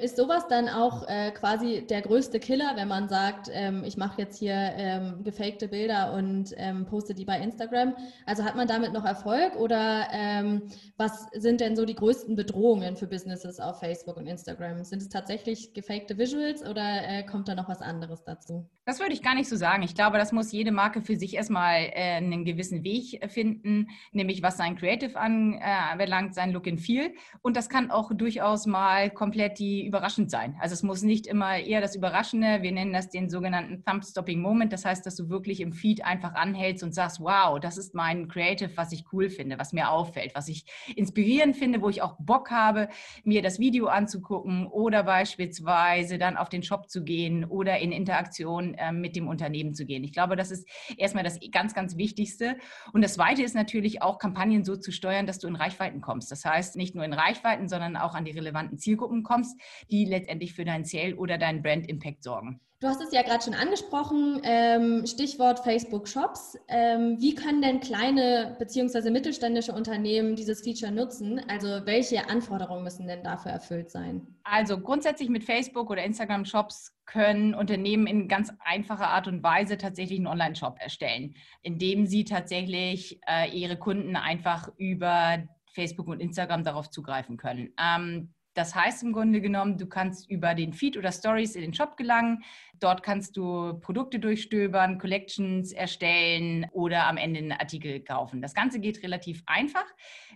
Ist 0.00 0.16
sowas 0.16 0.48
dann 0.48 0.68
auch 0.68 1.06
äh, 1.08 1.30
quasi 1.32 1.86
der 1.86 2.02
größte 2.02 2.40
Killer, 2.40 2.72
wenn 2.76 2.88
man 2.88 3.08
sagt, 3.08 3.50
ähm, 3.52 3.84
ich 3.84 3.96
mache 3.96 4.22
jetzt 4.22 4.38
hier 4.38 4.54
ähm, 4.54 5.22
gefakte 5.24 5.68
Bilder 5.68 6.14
und 6.14 6.54
ähm, 6.56 6.86
poste 6.86 7.14
die 7.14 7.24
bei 7.24 7.38
Instagram? 7.38 7.94
Also 8.24 8.44
hat 8.44 8.56
man 8.56 8.66
damit 8.66 8.92
noch 8.92 9.04
Erfolg 9.04 9.56
oder 9.56 10.08
ähm, 10.12 10.62
was 10.96 11.26
sind 11.32 11.60
denn 11.60 11.76
so 11.76 11.84
die 11.84 11.94
größten 11.94 12.34
Bedrohungen 12.34 12.96
für 12.96 13.06
Businesses 13.06 13.60
auf 13.60 13.80
Facebook 13.80 14.16
und 14.16 14.26
Instagram? 14.26 14.84
Sind 14.84 15.02
es 15.02 15.08
tatsächlich 15.08 15.74
gefakte 15.74 16.16
Visuals 16.16 16.62
oder 16.62 17.06
äh, 17.06 17.22
kommt 17.24 17.48
da 17.48 17.54
noch 17.54 17.68
was 17.68 17.82
anderes 17.82 18.24
dazu? 18.24 18.68
Das 18.86 18.98
würde 18.98 19.12
ich 19.12 19.22
gar 19.22 19.34
nicht 19.34 19.48
so 19.48 19.56
sagen. 19.56 19.82
Ich 19.82 19.94
glaube, 19.94 20.18
das 20.18 20.32
muss 20.32 20.50
jede 20.50 20.72
Marke 20.72 21.02
für 21.02 21.16
sich 21.16 21.34
erstmal 21.34 21.90
äh, 21.92 22.16
einen 22.16 22.44
gewissen 22.44 22.82
Weg 22.82 23.20
finden, 23.30 23.88
nämlich 24.12 24.42
was 24.42 24.56
sein 24.56 24.76
Creative 24.76 25.16
anbelangt, 25.16 26.34
sein 26.34 26.50
Look 26.50 26.66
and 26.66 26.80
Feel. 26.80 27.12
Und 27.42 27.56
das 27.56 27.68
kann 27.68 27.90
auch 27.90 28.10
durchaus 28.14 28.66
mal 28.66 29.10
komplett 29.10 29.58
die 29.58 29.86
überraschend 29.90 30.30
sein. 30.30 30.56
Also 30.60 30.72
es 30.72 30.82
muss 30.82 31.02
nicht 31.02 31.26
immer 31.26 31.58
eher 31.58 31.80
das 31.80 31.96
Überraschende, 31.96 32.62
wir 32.62 32.72
nennen 32.72 32.92
das 32.92 33.10
den 33.10 33.28
sogenannten 33.28 33.84
Thumb-Stopping 33.84 34.40
Moment. 34.40 34.72
Das 34.72 34.84
heißt, 34.84 35.04
dass 35.04 35.16
du 35.16 35.28
wirklich 35.28 35.60
im 35.60 35.72
Feed 35.72 36.04
einfach 36.04 36.34
anhältst 36.34 36.82
und 36.82 36.94
sagst, 36.94 37.20
wow, 37.20 37.58
das 37.60 37.76
ist 37.76 37.94
mein 37.94 38.28
Creative, 38.28 38.70
was 38.76 38.92
ich 38.92 39.04
cool 39.12 39.28
finde, 39.28 39.58
was 39.58 39.72
mir 39.72 39.90
auffällt, 39.90 40.34
was 40.34 40.48
ich 40.48 40.64
inspirierend 40.94 41.56
finde, 41.56 41.82
wo 41.82 41.88
ich 41.88 42.02
auch 42.02 42.16
Bock 42.18 42.50
habe, 42.50 42.88
mir 43.24 43.42
das 43.42 43.58
Video 43.58 43.86
anzugucken 43.88 44.66
oder 44.68 45.02
beispielsweise 45.02 46.18
dann 46.18 46.36
auf 46.36 46.48
den 46.48 46.62
Shop 46.62 46.88
zu 46.88 47.02
gehen 47.02 47.44
oder 47.44 47.78
in 47.78 47.92
Interaktion 47.92 48.74
äh, 48.74 48.92
mit 48.92 49.16
dem 49.16 49.28
Unternehmen 49.28 49.74
zu 49.74 49.84
gehen. 49.84 50.04
Ich 50.04 50.12
glaube, 50.12 50.36
das 50.36 50.50
ist 50.50 50.68
erstmal 50.96 51.24
das 51.24 51.38
ganz, 51.50 51.74
ganz 51.74 51.96
Wichtigste. 51.96 52.56
Und 52.92 53.02
das 53.02 53.14
Zweite 53.14 53.42
ist 53.42 53.54
natürlich 53.54 54.02
auch, 54.02 54.18
Kampagnen 54.18 54.64
so 54.64 54.76
zu 54.76 54.92
steuern, 54.92 55.26
dass 55.26 55.38
du 55.38 55.48
in 55.48 55.56
Reichweiten 55.56 56.00
kommst. 56.00 56.30
Das 56.30 56.44
heißt, 56.44 56.76
nicht 56.76 56.94
nur 56.94 57.04
in 57.04 57.12
Reichweiten, 57.12 57.68
sondern 57.68 57.96
auch 57.96 58.14
an 58.14 58.24
die 58.24 58.30
relevanten 58.30 58.78
Zielgruppen 58.78 59.22
kommst, 59.22 59.60
die 59.90 60.04
letztendlich 60.04 60.54
für 60.54 60.64
deinen 60.64 60.84
Sale 60.84 61.16
oder 61.16 61.38
deinen 61.38 61.62
Brand 61.62 61.88
Impact 61.88 62.22
sorgen. 62.22 62.60
Du 62.82 62.88
hast 62.88 63.02
es 63.02 63.12
ja 63.12 63.20
gerade 63.20 63.44
schon 63.44 63.52
angesprochen, 63.52 64.40
ähm, 64.42 65.06
Stichwort 65.06 65.58
Facebook 65.58 66.08
Shops. 66.08 66.56
Ähm, 66.66 67.18
wie 67.20 67.34
können 67.34 67.60
denn 67.60 67.80
kleine 67.80 68.56
bzw. 68.58 69.10
mittelständische 69.10 69.72
Unternehmen 69.72 70.34
dieses 70.34 70.62
Feature 70.62 70.90
nutzen? 70.90 71.42
Also 71.46 71.84
welche 71.84 72.30
Anforderungen 72.30 72.82
müssen 72.82 73.06
denn 73.06 73.22
dafür 73.22 73.52
erfüllt 73.52 73.90
sein? 73.90 74.26
Also 74.44 74.80
grundsätzlich 74.80 75.28
mit 75.28 75.44
Facebook 75.44 75.90
oder 75.90 76.02
Instagram 76.02 76.46
Shops 76.46 76.96
können 77.04 77.54
Unternehmen 77.54 78.06
in 78.06 78.28
ganz 78.28 78.50
einfacher 78.60 79.08
Art 79.08 79.28
und 79.28 79.42
Weise 79.42 79.76
tatsächlich 79.76 80.18
einen 80.18 80.28
Online-Shop 80.28 80.78
erstellen, 80.80 81.34
indem 81.60 82.06
sie 82.06 82.24
tatsächlich 82.24 83.20
äh, 83.28 83.50
ihre 83.50 83.76
Kunden 83.76 84.16
einfach 84.16 84.70
über 84.78 85.46
Facebook 85.74 86.08
und 86.08 86.20
Instagram 86.20 86.64
darauf 86.64 86.88
zugreifen 86.88 87.36
können. 87.36 87.74
Ähm, 87.78 88.32
das 88.54 88.74
heißt 88.74 89.02
im 89.02 89.12
Grunde 89.12 89.40
genommen, 89.40 89.78
du 89.78 89.86
kannst 89.86 90.28
über 90.30 90.54
den 90.54 90.72
Feed 90.72 90.96
oder 90.96 91.12
Stories 91.12 91.54
in 91.54 91.62
den 91.62 91.74
Shop 91.74 91.96
gelangen. 91.96 92.42
Dort 92.80 93.02
kannst 93.02 93.36
du 93.36 93.74
Produkte 93.80 94.18
durchstöbern, 94.18 94.98
Collections 94.98 95.72
erstellen 95.72 96.66
oder 96.72 97.06
am 97.06 97.16
Ende 97.16 97.38
einen 97.40 97.52
Artikel 97.52 98.00
kaufen. 98.00 98.40
Das 98.40 98.54
Ganze 98.54 98.80
geht 98.80 99.02
relativ 99.02 99.42
einfach 99.46 99.84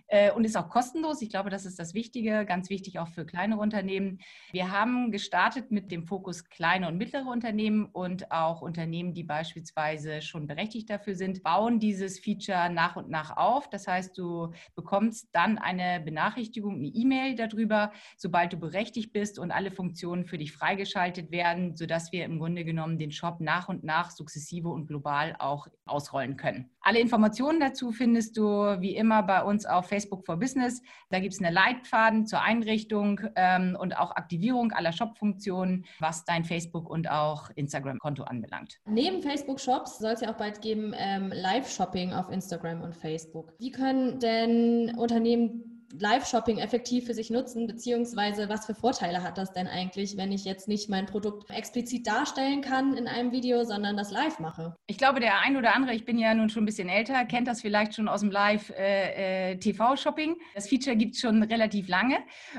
äh, 0.07 0.31
und 0.31 0.45
ist 0.45 0.55
auch 0.55 0.69
kostenlos. 0.69 1.21
Ich 1.21 1.29
glaube, 1.29 1.49
das 1.49 1.65
ist 1.65 1.79
das 1.79 1.93
Wichtige, 1.93 2.45
ganz 2.45 2.69
wichtig 2.69 2.99
auch 2.99 3.07
für 3.07 3.25
kleinere 3.25 3.59
Unternehmen. 3.59 4.19
Wir 4.51 4.71
haben 4.71 5.11
gestartet 5.11 5.71
mit 5.71 5.91
dem 5.91 6.05
Fokus 6.05 6.47
kleine 6.47 6.87
und 6.87 6.97
mittlere 6.97 7.27
Unternehmen 7.27 7.85
und 7.85 8.31
auch 8.31 8.61
Unternehmen, 8.61 9.13
die 9.13 9.23
beispielsweise 9.23 10.21
schon 10.21 10.47
berechtigt 10.47 10.89
dafür 10.89 11.15
sind, 11.15 11.43
bauen 11.43 11.79
dieses 11.79 12.19
Feature 12.19 12.69
nach 12.69 12.95
und 12.95 13.09
nach 13.09 13.35
auf. 13.35 13.69
Das 13.69 13.87
heißt, 13.87 14.17
du 14.17 14.51
bekommst 14.75 15.29
dann 15.33 15.57
eine 15.57 15.99
Benachrichtigung, 15.99 16.75
eine 16.75 16.87
E-Mail 16.87 17.35
darüber, 17.35 17.91
sobald 18.17 18.53
du 18.53 18.57
berechtigt 18.57 19.13
bist 19.13 19.39
und 19.39 19.51
alle 19.51 19.71
Funktionen 19.71 20.25
für 20.25 20.37
dich 20.37 20.51
freigeschaltet 20.51 21.31
werden, 21.31 21.75
sodass 21.75 22.11
wir 22.11 22.25
im 22.25 22.39
Grunde 22.39 22.63
genommen 22.63 22.97
den 22.97 23.11
Shop 23.11 23.39
nach 23.39 23.69
und 23.69 23.83
nach 23.83 24.11
sukzessive 24.11 24.69
und 24.69 24.87
global 24.87 25.35
auch 25.39 25.67
ausrollen 25.85 26.37
können. 26.37 26.69
Alle 26.81 26.99
Informationen 26.99 27.59
dazu 27.59 27.91
findest 27.91 28.37
du 28.37 28.43
wie 28.79 28.95
immer 28.95 29.23
bei 29.23 29.43
uns 29.43 29.65
auf 29.65 29.87
Facebook 29.87 30.25
for 30.25 30.37
Business. 30.37 30.81
Da 31.09 31.19
gibt 31.19 31.33
es 31.33 31.39
eine 31.39 31.51
Leitfaden 31.51 32.27
zur 32.27 32.41
Einrichtung 32.41 33.21
ähm, 33.35 33.75
und 33.79 33.97
auch 33.97 34.11
Aktivierung 34.11 34.71
aller 34.71 34.91
Shop-Funktionen, 34.91 35.85
was 35.99 36.25
dein 36.25 36.45
Facebook- 36.45 36.89
und 36.89 37.09
auch 37.09 37.49
Instagram-Konto 37.55 38.23
anbelangt. 38.23 38.79
Neben 38.85 39.21
Facebook-Shops 39.21 39.99
soll 39.99 40.11
es 40.11 40.21
ja 40.21 40.31
auch 40.31 40.37
bald 40.37 40.61
geben 40.61 40.93
ähm, 40.95 41.31
Live-Shopping 41.33 42.13
auf 42.13 42.29
Instagram 42.29 42.81
und 42.81 42.95
Facebook. 42.95 43.53
Wie 43.59 43.71
können 43.71 44.19
denn 44.19 44.95
Unternehmen 44.97 45.74
Live-Shopping 45.99 46.57
effektiv 46.57 47.05
für 47.05 47.13
sich 47.13 47.29
nutzen, 47.29 47.67
beziehungsweise 47.67 48.49
was 48.49 48.65
für 48.65 48.75
Vorteile 48.75 49.23
hat 49.23 49.37
das 49.37 49.53
denn 49.53 49.67
eigentlich, 49.67 50.17
wenn 50.17 50.31
ich 50.31 50.45
jetzt 50.45 50.67
nicht 50.67 50.89
mein 50.89 51.05
Produkt 51.05 51.49
explizit 51.51 52.07
darstellen 52.07 52.61
kann 52.61 52.95
in 52.97 53.07
einem 53.07 53.31
Video, 53.31 53.63
sondern 53.63 53.95
das 53.97 54.11
live 54.11 54.39
mache? 54.39 54.75
Ich 54.87 54.97
glaube, 54.97 55.19
der 55.19 55.39
ein 55.41 55.57
oder 55.57 55.75
andere, 55.75 55.93
ich 55.93 56.05
bin 56.05 56.17
ja 56.17 56.33
nun 56.33 56.49
schon 56.49 56.63
ein 56.63 56.65
bisschen 56.65 56.89
älter, 56.89 57.25
kennt 57.25 57.47
das 57.47 57.61
vielleicht 57.61 57.95
schon 57.95 58.07
aus 58.07 58.21
dem 58.21 58.31
Live-TV-Shopping. 58.31 60.29
Äh, 60.29 60.33
äh 60.33 60.39
das 60.55 60.67
Feature 60.67 60.95
gibt 60.95 61.15
es 61.15 61.21
schon 61.21 61.43
relativ 61.43 61.87
lange 61.87 62.17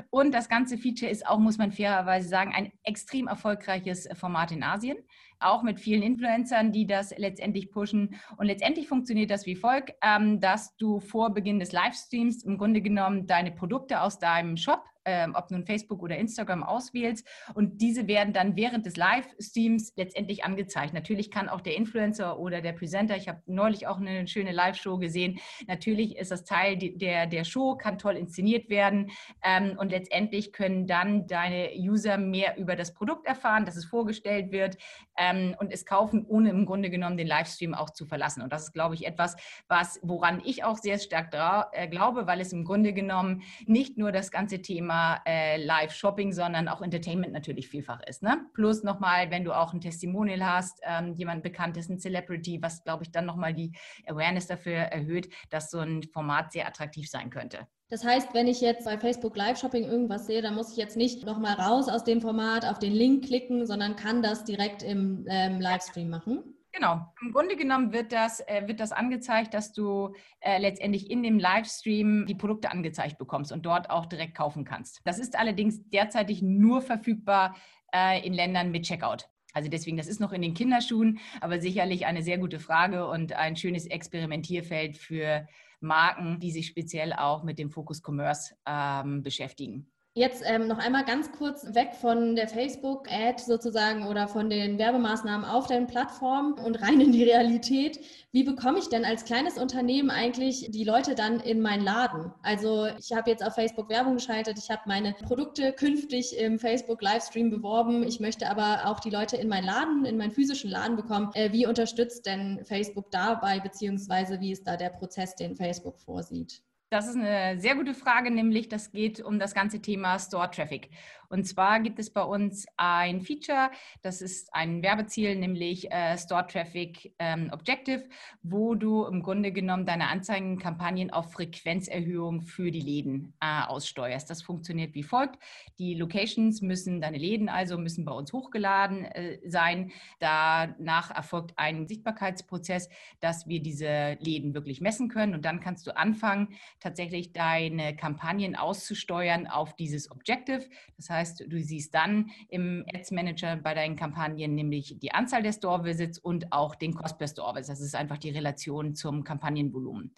und 0.09 0.33
das 0.33 0.49
ganze 0.49 0.77
Feature 0.77 1.11
ist 1.11 1.27
auch, 1.27 1.39
muss 1.39 1.57
man 1.57 1.71
fairerweise 1.71 2.27
sagen, 2.29 2.53
ein 2.55 2.71
extrem 2.83 3.27
erfolgreiches 3.27 4.07
Format 4.13 4.51
in 4.51 4.63
Asien 4.63 4.97
auch 5.39 5.63
mit 5.63 5.79
vielen 5.79 6.01
Influencern, 6.01 6.71
die 6.71 6.87
das 6.87 7.17
letztendlich 7.17 7.71
pushen. 7.71 8.15
Und 8.37 8.47
letztendlich 8.47 8.87
funktioniert 8.87 9.31
das 9.31 9.45
wie 9.45 9.55
folgt, 9.55 9.93
ähm, 10.01 10.39
dass 10.39 10.75
du 10.77 10.99
vor 10.99 11.33
Beginn 11.33 11.59
des 11.59 11.71
Livestreams 11.71 12.43
im 12.43 12.57
Grunde 12.57 12.81
genommen 12.81 13.27
deine 13.27 13.51
Produkte 13.51 14.01
aus 14.01 14.19
deinem 14.19 14.57
Shop 14.57 14.83
ähm, 15.07 15.33
ob 15.35 15.49
nun 15.49 15.65
Facebook 15.65 16.03
oder 16.03 16.17
Instagram 16.17 16.63
auswählst. 16.63 17.25
Und 17.55 17.81
diese 17.81 18.07
werden 18.07 18.33
dann 18.33 18.57
während 18.57 18.85
des 18.85 18.97
Livestreams 18.97 19.93
letztendlich 19.95 20.43
angezeigt. 20.43 20.93
Natürlich 20.93 21.31
kann 21.31 21.47
auch 21.47 21.61
der 21.61 21.77
Influencer 21.77 22.37
oder 22.37 22.61
der 22.61 22.73
Presenter, 22.73 23.15
ich 23.15 23.29
habe 23.29 23.41
neulich 23.45 23.87
auch 23.87 23.97
eine 23.97 24.27
schöne 24.27 24.51
Live-Show 24.51 24.97
gesehen, 24.97 25.39
natürlich 25.67 26.17
ist 26.17 26.31
das 26.31 26.43
Teil 26.43 26.77
der, 26.77 27.25
der 27.25 27.45
Show, 27.45 27.75
kann 27.75 27.97
toll 27.97 28.17
inszeniert 28.17 28.69
werden. 28.69 29.11
Ähm, 29.41 29.77
und 29.79 29.91
letztendlich 29.91 30.51
können 30.51 30.87
dann 30.87 31.25
deine 31.25 31.69
User 31.77 32.17
mehr 32.17 32.57
über 32.57 32.75
das 32.75 32.93
Produkt 32.93 33.25
erfahren, 33.25 33.65
dass 33.65 33.77
es 33.77 33.85
vorgestellt 33.85 34.51
wird 34.51 34.77
ähm, 35.17 35.55
und 35.57 35.71
es 35.71 35.85
kaufen, 35.85 36.25
ohne 36.27 36.49
im 36.49 36.65
Grunde 36.65 36.89
genommen 36.89 37.15
den 37.15 37.27
Livestream 37.27 37.73
auch 37.73 37.91
zu 37.91 38.05
verlassen. 38.05 38.41
Und 38.41 38.51
das 38.51 38.63
ist, 38.63 38.73
glaube 38.73 38.95
ich, 38.95 39.07
etwas, 39.07 39.37
was, 39.69 40.01
woran 40.03 40.41
ich 40.43 40.65
auch 40.65 40.77
sehr 40.77 40.99
stark 40.99 41.33
äh, 41.71 41.87
glaube, 41.87 42.27
weil 42.27 42.41
es 42.41 42.51
im 42.51 42.65
Grunde 42.65 42.91
genommen 42.91 43.43
nicht 43.65 43.97
nur 43.97 44.11
das 44.11 44.31
ganze 44.31 44.61
Thema 44.61 44.96
Äh, 45.25 45.63
Live-Shopping, 45.63 46.31
sondern 46.33 46.67
auch 46.67 46.81
Entertainment 46.81 47.33
natürlich 47.33 47.67
vielfach 47.67 48.01
ist. 48.07 48.23
Ne? 48.23 48.45
Plus 48.53 48.83
nochmal, 48.83 49.31
wenn 49.31 49.43
du 49.43 49.53
auch 49.53 49.73
ein 49.73 49.81
Testimonial 49.81 50.45
hast, 50.45 50.79
ähm, 50.83 51.13
jemand 51.13 51.43
bekannt 51.43 51.77
ist, 51.77 51.89
ein 51.89 51.99
Celebrity, 51.99 52.61
was, 52.61 52.83
glaube 52.83 53.03
ich, 53.03 53.11
dann 53.11 53.25
nochmal 53.25 53.53
die 53.53 53.71
Awareness 54.07 54.47
dafür 54.47 54.75
erhöht, 54.75 55.29
dass 55.49 55.71
so 55.71 55.79
ein 55.79 56.03
Format 56.03 56.51
sehr 56.51 56.67
attraktiv 56.67 57.09
sein 57.09 57.29
könnte. 57.29 57.67
Das 57.89 58.03
heißt, 58.03 58.33
wenn 58.33 58.47
ich 58.47 58.59
jetzt 58.59 58.83
bei 58.83 58.97
Facebook 58.97 59.37
Live-Shopping 59.37 59.85
irgendwas 59.85 60.27
sehe, 60.27 60.41
dann 60.41 60.55
muss 60.55 60.71
ich 60.71 60.77
jetzt 60.77 60.97
nicht 60.97 61.25
nochmal 61.25 61.53
raus 61.53 61.87
aus 61.87 62.03
dem 62.03 62.19
Format, 62.19 62.65
auf 62.65 62.79
den 62.79 62.91
Link 62.91 63.25
klicken, 63.25 63.65
sondern 63.65 63.95
kann 63.95 64.21
das 64.21 64.43
direkt 64.43 64.83
im 64.83 65.25
ähm, 65.29 65.61
Livestream 65.61 66.09
machen. 66.09 66.56
Genau. 66.77 67.11
Im 67.23 67.31
Grunde 67.31 67.55
genommen 67.55 67.91
wird 67.91 68.11
das, 68.11 68.39
äh, 68.41 68.67
wird 68.67 68.79
das 68.79 68.91
angezeigt, 68.91 69.55
dass 69.55 69.73
du 69.73 70.13
äh, 70.41 70.59
letztendlich 70.59 71.09
in 71.09 71.23
dem 71.23 71.39
Livestream 71.39 72.27
die 72.27 72.35
Produkte 72.35 72.69
angezeigt 72.69 73.17
bekommst 73.17 73.51
und 73.51 73.65
dort 73.65 73.89
auch 73.89 74.05
direkt 74.05 74.35
kaufen 74.35 74.63
kannst. 74.63 75.01
Das 75.03 75.17
ist 75.17 75.39
allerdings 75.39 75.89
derzeitig 75.89 76.43
nur 76.43 76.83
verfügbar 76.83 77.55
äh, 77.91 78.23
in 78.23 78.31
Ländern 78.31 78.69
mit 78.69 78.83
Checkout. 78.83 79.27
Also 79.53 79.71
deswegen, 79.71 79.97
das 79.97 80.05
ist 80.05 80.19
noch 80.19 80.31
in 80.33 80.43
den 80.43 80.53
Kinderschuhen, 80.53 81.17
aber 81.41 81.59
sicherlich 81.59 82.05
eine 82.05 82.21
sehr 82.21 82.37
gute 82.37 82.59
Frage 82.59 83.07
und 83.07 83.33
ein 83.33 83.55
schönes 83.55 83.87
Experimentierfeld 83.87 84.97
für 84.97 85.47
Marken, 85.79 86.39
die 86.39 86.51
sich 86.51 86.67
speziell 86.67 87.11
auch 87.11 87.43
mit 87.43 87.57
dem 87.57 87.71
Fokus 87.71 88.03
Commerce 88.03 88.53
ähm, 88.67 89.23
beschäftigen. 89.23 89.91
Jetzt 90.17 90.41
ähm, 90.47 90.65
noch 90.65 90.79
einmal 90.79 91.05
ganz 91.05 91.31
kurz 91.31 91.75
weg 91.75 91.93
von 91.93 92.35
der 92.35 92.47
Facebook-Ad 92.47 93.39
sozusagen 93.39 94.07
oder 94.07 94.27
von 94.27 94.49
den 94.49 94.79
Werbemaßnahmen 94.79 95.45
auf 95.45 95.67
den 95.67 95.85
Plattformen 95.85 96.53
und 96.53 96.81
rein 96.81 96.99
in 97.01 97.11
die 97.11 97.23
Realität. 97.23 97.99
Wie 98.31 98.43
bekomme 98.43 98.79
ich 98.79 98.89
denn 98.89 99.05
als 99.05 99.25
kleines 99.25 99.59
Unternehmen 99.59 100.09
eigentlich 100.09 100.71
die 100.71 100.85
Leute 100.85 101.13
dann 101.13 101.39
in 101.39 101.61
meinen 101.61 101.83
Laden? 101.83 102.33
Also 102.41 102.87
ich 102.97 103.15
habe 103.15 103.29
jetzt 103.29 103.45
auf 103.45 103.53
Facebook 103.53 103.89
Werbung 103.89 104.15
geschaltet, 104.15 104.57
ich 104.57 104.71
habe 104.71 104.81
meine 104.87 105.13
Produkte 105.13 105.71
künftig 105.71 106.35
im 106.35 106.57
Facebook-Livestream 106.57 107.51
beworben. 107.51 108.01
Ich 108.01 108.19
möchte 108.19 108.49
aber 108.49 108.87
auch 108.87 108.99
die 108.99 109.11
Leute 109.11 109.37
in 109.37 109.47
meinen 109.47 109.67
Laden, 109.67 110.03
in 110.05 110.17
meinen 110.17 110.31
physischen 110.31 110.71
Laden 110.71 110.95
bekommen. 110.95 111.29
Äh, 111.35 111.51
wie 111.51 111.67
unterstützt 111.67 112.25
denn 112.25 112.65
Facebook 112.65 113.11
dabei, 113.11 113.59
beziehungsweise 113.59 114.39
wie 114.39 114.51
ist 114.51 114.65
da 114.65 114.77
der 114.77 114.89
Prozess, 114.89 115.35
den 115.35 115.55
Facebook 115.55 115.99
vorsieht? 115.99 116.63
Das 116.89 117.07
ist 117.07 117.17
eine 117.17 117.59
sehr 117.59 117.75
gute 117.75 117.93
Frage, 117.93 118.31
nämlich 118.31 118.69
das 118.69 118.91
geht 118.91 119.19
um 119.19 119.39
das 119.39 119.53
ganze 119.53 119.81
Thema 119.81 120.17
Store 120.19 120.49
Traffic. 120.49 120.89
Und 121.29 121.45
zwar 121.45 121.79
gibt 121.79 121.99
es 121.99 122.09
bei 122.09 122.23
uns 122.23 122.65
ein 122.77 123.21
Feature, 123.21 123.69
das 124.01 124.21
ist 124.21 124.53
ein 124.53 124.81
Werbeziel, 124.81 125.35
nämlich 125.35 125.91
äh, 125.91 126.17
Store 126.17 126.45
Traffic 126.47 127.13
ähm, 127.19 127.49
Objective, 127.51 128.05
wo 128.43 128.75
du 128.75 129.05
im 129.05 129.21
Grunde 129.21 129.51
genommen 129.51 129.85
deine 129.85 130.07
Anzeigenkampagnen 130.07 131.11
auf 131.11 131.33
Frequenzerhöhung 131.33 132.41
für 132.41 132.71
die 132.71 132.81
Läden 132.81 133.33
äh, 133.41 133.63
aussteuerst. 133.67 134.29
Das 134.29 134.41
funktioniert 134.41 134.95
wie 134.95 135.03
folgt. 135.03 135.37
Die 135.79 135.95
Locations 135.95 136.61
müssen, 136.61 137.01
deine 137.01 137.17
Läden 137.17 137.49
also 137.49 137.77
müssen 137.77 138.05
bei 138.05 138.13
uns 138.13 138.31
hochgeladen 138.31 139.05
äh, 139.05 139.39
sein. 139.45 139.91
Danach 140.19 141.11
erfolgt 141.11 141.53
ein 141.57 141.87
Sichtbarkeitsprozess, 141.87 142.89
dass 143.19 143.47
wir 143.47 143.61
diese 143.61 144.17
Läden 144.19 144.53
wirklich 144.53 144.81
messen 144.81 145.09
können. 145.09 145.33
Und 145.33 145.43
dann 145.43 145.59
kannst 145.59 145.87
du 145.87 145.95
anfangen, 145.95 146.55
tatsächlich 146.79 147.33
deine 147.33 147.95
Kampagnen 147.95 148.55
auszusteuern 148.55 149.47
auf 149.47 149.75
dieses 149.75 150.09
Objective. 150.09 150.65
Das 150.95 151.09
heißt, 151.09 151.16
heißt, 151.17 151.45
du 151.47 151.61
siehst 151.61 151.93
dann 151.93 152.29
im 152.49 152.85
Ads 152.93 153.11
Manager 153.11 153.55
bei 153.57 153.73
deinen 153.73 153.95
Kampagnen 153.95 154.55
nämlich 154.55 154.97
die 154.99 155.11
Anzahl 155.11 155.43
der 155.43 155.53
Store 155.53 155.83
Visits 155.83 156.19
und 156.19 156.51
auch 156.51 156.75
den 156.75 156.93
Cost 156.93 157.17
per 157.17 157.27
Store 157.27 157.53
Visits. 157.55 157.79
Das 157.79 157.81
ist 157.81 157.95
einfach 157.95 158.17
die 158.17 158.29
Relation 158.29 158.95
zum 158.95 159.23
Kampagnenvolumen. 159.23 160.13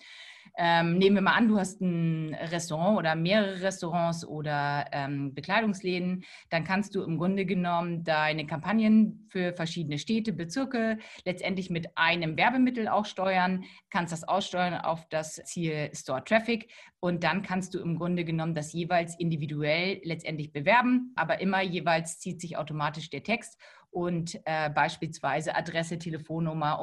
Ähm, 0.58 0.98
nehmen 0.98 1.16
wir 1.16 1.22
mal 1.22 1.36
an, 1.36 1.48
du 1.48 1.58
hast 1.58 1.82
ein 1.82 2.34
Restaurant 2.34 2.98
oder 2.98 3.16
mehrere 3.16 3.62
Restaurants 3.62 4.26
oder 4.26 4.86
ähm, 4.92 5.34
Bekleidungsläden, 5.34 6.24
dann 6.50 6.64
kannst 6.64 6.96
du 6.96 7.04
im 7.04 7.18
Grunde 7.18 7.46
genommen 7.46 8.04
deine 8.04 8.46
Kampagnen 8.46 9.26
für 9.30 9.54
verschiedene 9.54 10.00
Städte, 10.00 10.34
Bezirke 10.34 10.98
letztendlich 11.26 11.70
mit 11.70 11.98
einem 11.98 12.38
Werbemittel 12.38 12.88
auch 12.88 13.06
steuern, 13.06 13.64
kannst 13.90 14.12
das 14.12 14.28
aussteuern 14.28 14.74
auf 14.76 15.08
das 15.10 15.36
Ziel 15.46 15.92
Store 15.94 16.24
Traffic 16.24 16.70
und 17.00 17.24
dann 17.24 17.44
kannst 17.44 17.74
du 17.74 17.80
im 17.80 17.98
Grunde 17.98 18.26
genommen 18.26 18.56
das 18.56 18.74
jeweils 18.74 19.18
individuell 19.18 20.02
letztendlich 20.04 20.52
bewerben, 20.52 21.14
aber 21.16 21.40
immer 21.40 21.62
jeweils 21.62 22.20
zieht 22.20 22.42
sich 22.42 22.58
automatisch 22.58 23.10
der 23.10 23.24
Text. 23.24 23.58
Und 23.92 24.40
äh, 24.46 24.70
beispielsweise 24.70 25.56
Adresse, 25.56 25.98
Telefonnummer, 25.98 26.80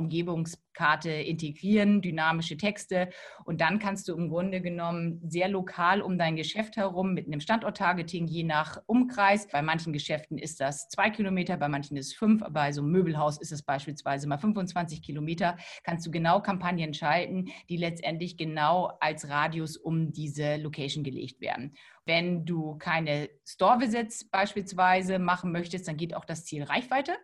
Umgebungskarte 0.77 1.11
integrieren, 1.11 2.03
dynamische 2.03 2.57
Texte. 2.57 3.09
Und 3.45 3.61
dann 3.61 3.79
kannst 3.79 4.09
du 4.09 4.17
im 4.17 4.29
Grunde 4.29 4.61
genommen 4.61 5.21
sehr 5.29 5.49
lokal 5.49 6.03
um 6.03 6.19
dein 6.19 6.37
Geschäft 6.37 6.77
herum 6.77 7.15
mit 7.15 7.27
einem 7.27 7.41
Standort-Targeting 7.41 8.27
je 8.27 8.45
nach 8.45 8.83
Umkreis. 8.87 9.49
Bei 9.49 9.63
manchen 9.63 9.93
Geschäften 9.93 10.39
ist 10.39 10.61
das 10.61 10.89
zwei 10.89 11.11
Kilometer, 11.11 11.57
bei 11.57 11.69
manchen 11.69 11.97
ist 11.97 12.09
es 12.09 12.15
fünf, 12.15 12.43
bei 12.51 12.73
so 12.73 12.83
einem 12.83 12.91
Möbelhaus 12.91 13.39
ist 13.39 13.53
es 13.53 13.63
beispielsweise 13.63 14.29
mal 14.29 14.39
25 14.39 15.03
Kilometer. 15.03 15.57
Kannst 15.83 16.07
du 16.07 16.11
genau 16.11 16.41
Kampagnen 16.41 16.95
schalten, 16.95 17.47
die 17.69 17.77
letztendlich 17.77 18.37
genau 18.37 18.93
als 19.01 19.29
Radius 19.29 19.77
um 19.77 20.13
diese 20.13 20.57
Location 20.57 21.05
gelegt 21.05 21.41
werden. 21.41 21.75
Wenn 22.05 22.45
du 22.45 22.77
keine 22.79 23.29
Store-Visits 23.45 24.29
beispielsweise 24.29 25.19
machen 25.19 25.53
möchtest, 25.53 25.89
dann 25.89 25.97
geht 25.97 26.15
auch 26.15 26.25
das 26.25 26.45
Ziel 26.45 26.63
Reichweite 26.63 27.17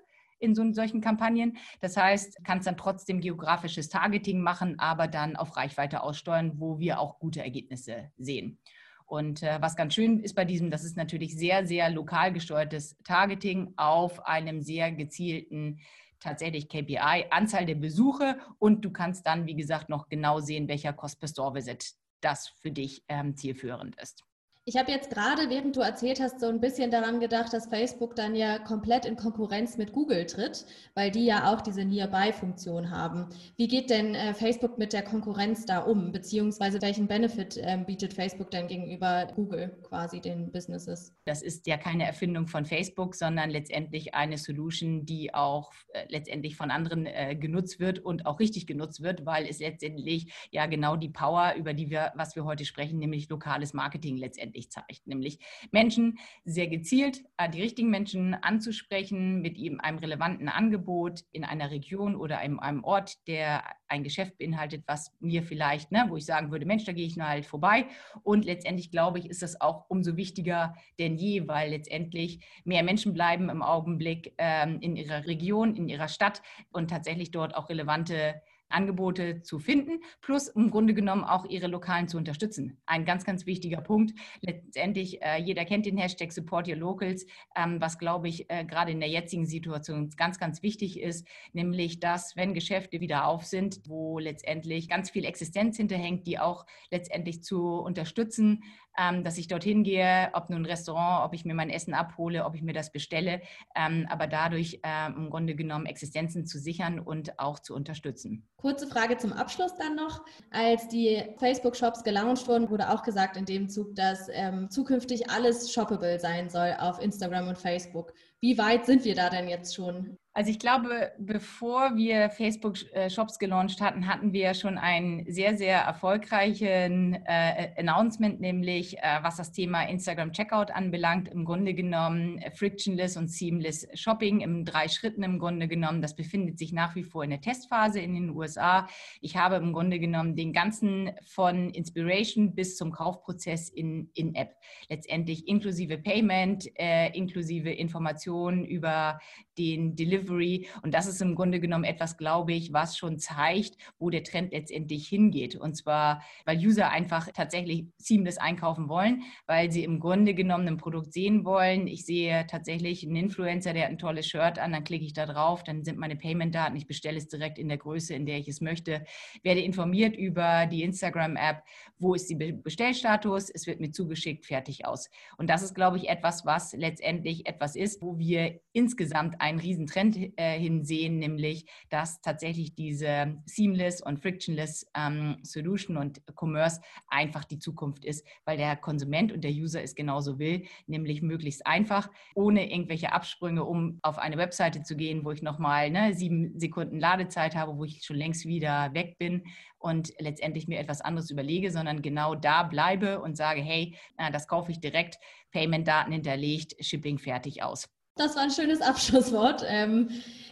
in 0.42 0.54
so, 0.54 0.72
solchen 0.72 1.00
Kampagnen. 1.00 1.56
Das 1.80 1.96
heißt, 1.96 2.44
kannst 2.44 2.66
dann 2.66 2.76
trotzdem 2.76 3.20
geografisches 3.20 3.88
Targeting 3.88 4.40
machen, 4.40 4.78
aber 4.78 5.06
dann 5.06 5.36
auf 5.36 5.56
Reichweite 5.56 6.02
aussteuern, 6.02 6.52
wo 6.56 6.78
wir 6.78 7.00
auch 7.00 7.18
gute 7.18 7.40
Ergebnisse 7.42 8.10
sehen. 8.18 8.58
Und 9.06 9.42
äh, 9.42 9.58
was 9.60 9.76
ganz 9.76 9.94
schön 9.94 10.20
ist 10.20 10.34
bei 10.34 10.44
diesem, 10.44 10.70
das 10.70 10.84
ist 10.84 10.96
natürlich 10.96 11.36
sehr, 11.36 11.66
sehr 11.66 11.90
lokal 11.90 12.32
gesteuertes 12.32 12.96
Targeting 13.04 13.74
auf 13.76 14.26
einem 14.26 14.62
sehr 14.62 14.90
gezielten 14.90 15.80
tatsächlich 16.18 16.68
KPI, 16.68 17.26
Anzahl 17.30 17.66
der 17.66 17.74
Besuche 17.74 18.38
und 18.58 18.84
du 18.84 18.90
kannst 18.90 19.26
dann, 19.26 19.46
wie 19.46 19.56
gesagt, 19.56 19.88
noch 19.88 20.08
genau 20.08 20.40
sehen, 20.40 20.68
welcher 20.68 20.92
Cost 20.92 21.20
per 21.20 21.28
Store 21.28 21.54
Visit 21.54 21.92
das 22.20 22.48
für 22.60 22.70
dich 22.70 23.04
ähm, 23.08 23.36
zielführend 23.36 24.00
ist. 24.00 24.24
Ich 24.64 24.76
habe 24.76 24.92
jetzt 24.92 25.10
gerade, 25.10 25.50
während 25.50 25.74
du 25.74 25.80
erzählt 25.80 26.20
hast, 26.20 26.38
so 26.38 26.46
ein 26.46 26.60
bisschen 26.60 26.92
daran 26.92 27.18
gedacht, 27.18 27.52
dass 27.52 27.66
Facebook 27.66 28.14
dann 28.14 28.36
ja 28.36 28.60
komplett 28.60 29.04
in 29.04 29.16
Konkurrenz 29.16 29.76
mit 29.76 29.92
Google 29.92 30.24
tritt, 30.24 30.66
weil 30.94 31.10
die 31.10 31.24
ja 31.24 31.52
auch 31.52 31.62
diese 31.62 31.84
Nearby-Funktion 31.84 32.88
haben. 32.92 33.26
Wie 33.56 33.66
geht 33.66 33.90
denn 33.90 34.14
äh, 34.14 34.34
Facebook 34.34 34.78
mit 34.78 34.92
der 34.92 35.02
Konkurrenz 35.02 35.66
da 35.66 35.80
um? 35.80 36.12
Beziehungsweise 36.12 36.80
welchen 36.80 37.08
Benefit 37.08 37.56
äh, 37.56 37.76
bietet 37.84 38.14
Facebook 38.14 38.52
denn 38.52 38.68
gegenüber 38.68 39.26
Google 39.34 39.76
quasi 39.82 40.20
den 40.20 40.52
Businesses? 40.52 41.12
Das 41.24 41.42
ist 41.42 41.66
ja 41.66 41.76
keine 41.76 42.06
Erfindung 42.06 42.46
von 42.46 42.64
Facebook, 42.64 43.16
sondern 43.16 43.50
letztendlich 43.50 44.14
eine 44.14 44.38
Solution, 44.38 45.04
die 45.04 45.34
auch 45.34 45.72
äh, 45.88 46.04
letztendlich 46.08 46.54
von 46.54 46.70
anderen 46.70 47.06
äh, 47.06 47.34
genutzt 47.34 47.80
wird 47.80 47.98
und 47.98 48.26
auch 48.26 48.38
richtig 48.38 48.68
genutzt 48.68 49.02
wird, 49.02 49.26
weil 49.26 49.44
es 49.44 49.58
letztendlich 49.58 50.32
ja 50.52 50.66
genau 50.66 50.94
die 50.94 51.08
Power, 51.10 51.54
über 51.58 51.74
die 51.74 51.90
wir, 51.90 52.12
was 52.14 52.36
wir 52.36 52.44
heute 52.44 52.64
sprechen, 52.64 53.00
nämlich 53.00 53.28
lokales 53.28 53.74
Marketing 53.74 54.16
letztendlich 54.16 54.51
letztendlich 54.52 54.70
zeigt, 54.70 55.06
nämlich 55.06 55.38
Menschen 55.70 56.18
sehr 56.44 56.68
gezielt, 56.68 57.24
äh, 57.36 57.48
die 57.48 57.62
richtigen 57.62 57.90
Menschen 57.90 58.34
anzusprechen 58.34 59.40
mit 59.40 59.56
ihm 59.56 59.80
einem 59.80 59.98
relevanten 59.98 60.48
Angebot 60.48 61.24
in 61.32 61.44
einer 61.44 61.70
Region 61.70 62.16
oder 62.16 62.38
einem, 62.38 62.60
einem 62.60 62.84
Ort, 62.84 63.26
der 63.26 63.64
ein 63.88 64.04
Geschäft 64.04 64.38
beinhaltet, 64.38 64.84
was 64.86 65.12
mir 65.20 65.42
vielleicht, 65.42 65.92
ne, 65.92 66.06
wo 66.08 66.16
ich 66.16 66.24
sagen 66.24 66.50
würde, 66.50 66.66
Mensch, 66.66 66.84
da 66.84 66.92
gehe 66.92 67.06
ich 67.06 67.16
nur 67.16 67.28
halt 67.28 67.46
vorbei. 67.46 67.86
Und 68.22 68.44
letztendlich 68.44 68.90
glaube 68.90 69.18
ich, 69.18 69.26
ist 69.26 69.42
das 69.42 69.60
auch 69.60 69.84
umso 69.88 70.16
wichtiger 70.16 70.74
denn 70.98 71.16
je, 71.16 71.46
weil 71.48 71.70
letztendlich 71.70 72.44
mehr 72.64 72.82
Menschen 72.82 73.12
bleiben 73.12 73.48
im 73.48 73.62
Augenblick 73.62 74.34
ähm, 74.38 74.78
in 74.80 74.96
ihrer 74.96 75.26
Region, 75.26 75.74
in 75.76 75.88
ihrer 75.88 76.08
Stadt 76.08 76.42
und 76.70 76.90
tatsächlich 76.90 77.30
dort 77.30 77.54
auch 77.54 77.68
relevante 77.68 78.40
Angebote 78.72 79.42
zu 79.42 79.58
finden, 79.58 80.00
plus 80.20 80.48
im 80.48 80.70
Grunde 80.70 80.94
genommen 80.94 81.24
auch 81.24 81.44
ihre 81.46 81.66
Lokalen 81.66 82.08
zu 82.08 82.16
unterstützen. 82.16 82.78
Ein 82.86 83.04
ganz, 83.04 83.24
ganz 83.24 83.46
wichtiger 83.46 83.80
Punkt. 83.80 84.12
Letztendlich, 84.40 85.22
äh, 85.22 85.40
jeder 85.40 85.64
kennt 85.64 85.86
den 85.86 85.96
Hashtag 85.98 86.32
Support 86.32 86.68
Your 86.68 86.76
Locals, 86.76 87.26
ähm, 87.56 87.80
was, 87.80 87.98
glaube 87.98 88.28
ich, 88.28 88.50
äh, 88.50 88.64
gerade 88.64 88.92
in 88.92 89.00
der 89.00 89.08
jetzigen 89.08 89.46
Situation 89.46 90.10
ganz, 90.16 90.38
ganz 90.38 90.62
wichtig 90.62 91.00
ist, 91.00 91.26
nämlich, 91.52 92.00
dass, 92.00 92.36
wenn 92.36 92.54
Geschäfte 92.54 93.00
wieder 93.00 93.26
auf 93.26 93.44
sind, 93.44 93.80
wo 93.86 94.18
letztendlich 94.18 94.88
ganz 94.88 95.10
viel 95.10 95.24
Existenz 95.24 95.76
hinterhängt, 95.76 96.26
die 96.26 96.38
auch 96.38 96.66
letztendlich 96.90 97.42
zu 97.42 97.78
unterstützen, 97.78 98.62
ähm, 98.98 99.24
dass 99.24 99.38
ich 99.38 99.48
dorthin 99.48 99.84
gehe, 99.84 100.30
ob 100.32 100.50
nun 100.50 100.62
ein 100.62 100.66
Restaurant, 100.66 101.26
ob 101.26 101.34
ich 101.34 101.44
mir 101.44 101.54
mein 101.54 101.70
Essen 101.70 101.94
abhole, 101.94 102.44
ob 102.44 102.54
ich 102.54 102.62
mir 102.62 102.72
das 102.72 102.92
bestelle, 102.92 103.40
ähm, 103.76 104.06
aber 104.10 104.26
dadurch 104.26 104.80
äh, 104.82 105.06
im 105.06 105.30
Grunde 105.30 105.54
genommen 105.54 105.86
Existenzen 105.86 106.46
zu 106.46 106.58
sichern 106.58 106.98
und 106.98 107.38
auch 107.38 107.58
zu 107.58 107.74
unterstützen. 107.74 108.48
Kurze 108.56 108.86
Frage 108.86 109.16
zum 109.16 109.32
Abschluss 109.32 109.76
dann 109.76 109.96
noch. 109.96 110.24
Als 110.50 110.88
die 110.88 111.22
Facebook-Shops 111.38 112.04
gelauncht 112.04 112.46
wurden, 112.48 112.70
wurde 112.70 112.90
auch 112.90 113.02
gesagt 113.02 113.36
in 113.36 113.44
dem 113.44 113.68
Zug, 113.68 113.94
dass 113.94 114.28
ähm, 114.32 114.70
zukünftig 114.70 115.30
alles 115.30 115.72
shoppable 115.72 116.18
sein 116.20 116.50
soll 116.50 116.76
auf 116.78 117.00
Instagram 117.00 117.48
und 117.48 117.58
Facebook. 117.58 118.12
Wie 118.40 118.58
weit 118.58 118.86
sind 118.86 119.04
wir 119.04 119.14
da 119.14 119.30
denn 119.30 119.48
jetzt 119.48 119.74
schon? 119.74 120.18
Also 120.34 120.50
ich 120.50 120.58
glaube, 120.58 121.12
bevor 121.18 121.94
wir 121.94 122.30
Facebook-Shops 122.30 123.38
gelauncht 123.38 123.82
hatten, 123.82 124.06
hatten 124.06 124.32
wir 124.32 124.54
schon 124.54 124.78
einen 124.78 125.30
sehr, 125.30 125.58
sehr 125.58 125.80
erfolgreichen 125.80 127.22
äh, 127.26 127.68
Announcement, 127.76 128.40
nämlich 128.40 128.96
äh, 128.96 129.18
was 129.20 129.36
das 129.36 129.52
Thema 129.52 129.82
Instagram 129.82 130.32
Checkout 130.32 130.70
anbelangt. 130.70 131.28
Im 131.28 131.44
Grunde 131.44 131.74
genommen 131.74 132.38
äh, 132.38 132.50
frictionless 132.50 133.18
und 133.18 133.28
seamless 133.28 133.86
Shopping 133.92 134.40
in 134.40 134.64
drei 134.64 134.88
Schritten 134.88 135.22
im 135.22 135.38
Grunde 135.38 135.68
genommen. 135.68 136.00
Das 136.00 136.16
befindet 136.16 136.58
sich 136.58 136.72
nach 136.72 136.94
wie 136.94 137.04
vor 137.04 137.24
in 137.24 137.30
der 137.30 137.42
Testphase 137.42 138.00
in 138.00 138.14
den 138.14 138.30
USA. 138.30 138.88
Ich 139.20 139.36
habe 139.36 139.56
im 139.56 139.74
Grunde 139.74 139.98
genommen 139.98 140.34
den 140.34 140.54
ganzen 140.54 141.10
von 141.26 141.68
Inspiration 141.68 142.54
bis 142.54 142.78
zum 142.78 142.90
Kaufprozess 142.90 143.68
in, 143.68 144.08
in 144.14 144.34
App. 144.34 144.54
Letztendlich 144.88 145.46
inklusive 145.46 145.98
Payment, 145.98 146.70
äh, 146.78 147.10
inklusive 147.14 147.70
Informationen 147.70 148.64
über 148.64 149.20
den 149.58 149.94
Delivery. 149.94 150.21
Und 150.30 150.94
das 150.94 151.06
ist 151.06 151.20
im 151.20 151.34
Grunde 151.34 151.60
genommen 151.60 151.84
etwas, 151.84 152.16
glaube 152.16 152.52
ich, 152.52 152.72
was 152.72 152.96
schon 152.96 153.18
zeigt, 153.18 153.76
wo 153.98 154.10
der 154.10 154.24
Trend 154.24 154.52
letztendlich 154.52 155.08
hingeht. 155.08 155.56
Und 155.56 155.76
zwar, 155.76 156.22
weil 156.44 156.58
User 156.58 156.90
einfach 156.90 157.28
tatsächlich 157.32 157.86
seamless 157.98 158.38
einkaufen 158.38 158.88
wollen, 158.88 159.22
weil 159.46 159.70
sie 159.70 159.84
im 159.84 160.00
Grunde 160.00 160.34
genommen 160.34 160.68
ein 160.68 160.76
Produkt 160.76 161.12
sehen 161.12 161.44
wollen. 161.44 161.86
Ich 161.86 162.04
sehe 162.04 162.46
tatsächlich 162.46 163.04
einen 163.04 163.16
Influencer, 163.16 163.72
der 163.72 163.84
hat 163.84 163.90
ein 163.90 163.98
tolles 163.98 164.26
Shirt 164.26 164.58
an, 164.58 164.72
dann 164.72 164.84
klicke 164.84 165.04
ich 165.04 165.12
da 165.12 165.26
drauf, 165.26 165.62
dann 165.62 165.84
sind 165.84 165.98
meine 165.98 166.16
Payment-Daten, 166.16 166.76
ich 166.76 166.86
bestelle 166.86 167.18
es 167.18 167.28
direkt 167.28 167.58
in 167.58 167.68
der 167.68 167.78
Größe, 167.78 168.14
in 168.14 168.26
der 168.26 168.38
ich 168.38 168.48
es 168.48 168.60
möchte, 168.60 169.04
werde 169.42 169.60
informiert 169.60 170.16
über 170.16 170.66
die 170.66 170.82
Instagram-App, 170.82 171.62
wo 171.98 172.14
ist 172.14 172.28
der 172.30 172.52
Bestellstatus, 172.52 173.50
es 173.50 173.66
wird 173.66 173.80
mir 173.80 173.90
zugeschickt, 173.90 174.46
fertig 174.46 174.86
aus. 174.86 175.08
Und 175.36 175.48
das 175.48 175.62
ist, 175.62 175.74
glaube 175.74 175.96
ich, 175.98 176.08
etwas, 176.08 176.44
was 176.44 176.72
letztendlich 176.72 177.46
etwas 177.46 177.76
ist, 177.76 178.02
wo 178.02 178.18
wir 178.18 178.60
insgesamt 178.72 179.40
einen 179.40 179.58
Riesentrend 179.58 180.11
äh, 180.16 180.58
hinsehen, 180.58 181.18
nämlich 181.18 181.66
dass 181.90 182.20
tatsächlich 182.20 182.74
diese 182.74 183.36
Seamless 183.44 184.00
und 184.00 184.20
Frictionless 184.20 184.86
ähm, 184.96 185.38
Solution 185.42 185.96
und 185.96 186.22
Commerce 186.34 186.80
einfach 187.08 187.44
die 187.44 187.58
Zukunft 187.58 188.04
ist, 188.04 188.26
weil 188.44 188.56
der 188.56 188.76
Konsument 188.76 189.32
und 189.32 189.44
der 189.44 189.50
User 189.50 189.82
es 189.82 189.94
genauso 189.94 190.38
will, 190.38 190.66
nämlich 190.86 191.22
möglichst 191.22 191.66
einfach, 191.66 192.10
ohne 192.34 192.70
irgendwelche 192.70 193.12
Absprünge, 193.12 193.64
um 193.64 193.98
auf 194.02 194.18
eine 194.18 194.36
Webseite 194.36 194.82
zu 194.82 194.96
gehen, 194.96 195.24
wo 195.24 195.30
ich 195.30 195.42
nochmal 195.42 195.90
ne, 195.90 196.14
sieben 196.14 196.58
Sekunden 196.58 196.98
Ladezeit 196.98 197.54
habe, 197.54 197.76
wo 197.76 197.84
ich 197.84 198.04
schon 198.04 198.16
längst 198.16 198.46
wieder 198.46 198.94
weg 198.94 199.16
bin 199.18 199.44
und 199.78 200.12
letztendlich 200.18 200.68
mir 200.68 200.78
etwas 200.78 201.00
anderes 201.00 201.30
überlege, 201.30 201.70
sondern 201.70 202.02
genau 202.02 202.34
da 202.34 202.62
bleibe 202.62 203.20
und 203.20 203.36
sage, 203.36 203.60
hey, 203.60 203.96
das 204.32 204.46
kaufe 204.46 204.70
ich 204.70 204.80
direkt, 204.80 205.18
Payment-Daten 205.50 206.12
hinterlegt, 206.12 206.74
Shipping 206.84 207.18
fertig 207.18 207.62
aus. 207.62 207.88
Das 208.16 208.36
war 208.36 208.42
ein 208.42 208.50
schönes 208.50 208.80
Abschlusswort. 208.80 209.64
Ähm, 209.66 210.08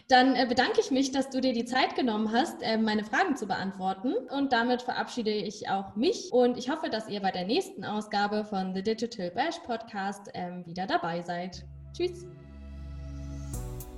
dann 0.07 0.35
äh, 0.35 0.45
bedanke 0.47 0.81
ich 0.81 0.91
mich, 0.91 1.11
dass 1.11 1.29
du 1.29 1.39
dir 1.39 1.53
die 1.53 1.63
Zeit 1.63 1.95
genommen 1.95 2.31
hast, 2.31 2.61
äh, 2.61 2.77
meine 2.77 3.03
Fragen 3.03 3.37
zu 3.37 3.45
beantworten. 3.45 4.13
Und 4.35 4.51
damit 4.51 4.81
verabschiede 4.81 5.31
ich 5.31 5.69
auch 5.69 5.95
mich. 5.95 6.31
Und 6.31 6.57
ich 6.57 6.69
hoffe, 6.69 6.89
dass 6.89 7.07
ihr 7.07 7.21
bei 7.21 7.31
der 7.31 7.45
nächsten 7.45 7.85
Ausgabe 7.85 8.43
von 8.43 8.73
The 8.73 8.81
Digital 8.81 9.31
Bash 9.31 9.59
Podcast 9.65 10.29
ähm, 10.33 10.65
wieder 10.65 10.87
dabei 10.87 11.21
seid. 11.21 11.63
Tschüss. 11.95 12.25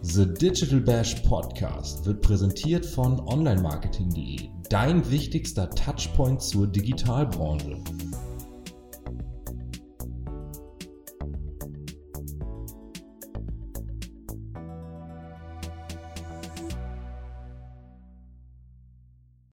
The 0.01 0.25
Digital 0.25 0.81
Bash 0.81 1.15
Podcast 1.21 2.05
wird 2.05 2.21
präsentiert 2.21 2.85
von 2.85 3.21
onlinemarketing.de, 3.21 4.49
dein 4.69 5.09
wichtigster 5.09 5.69
Touchpoint 5.69 6.41
zur 6.41 6.67
Digitalbranche. 6.67 7.81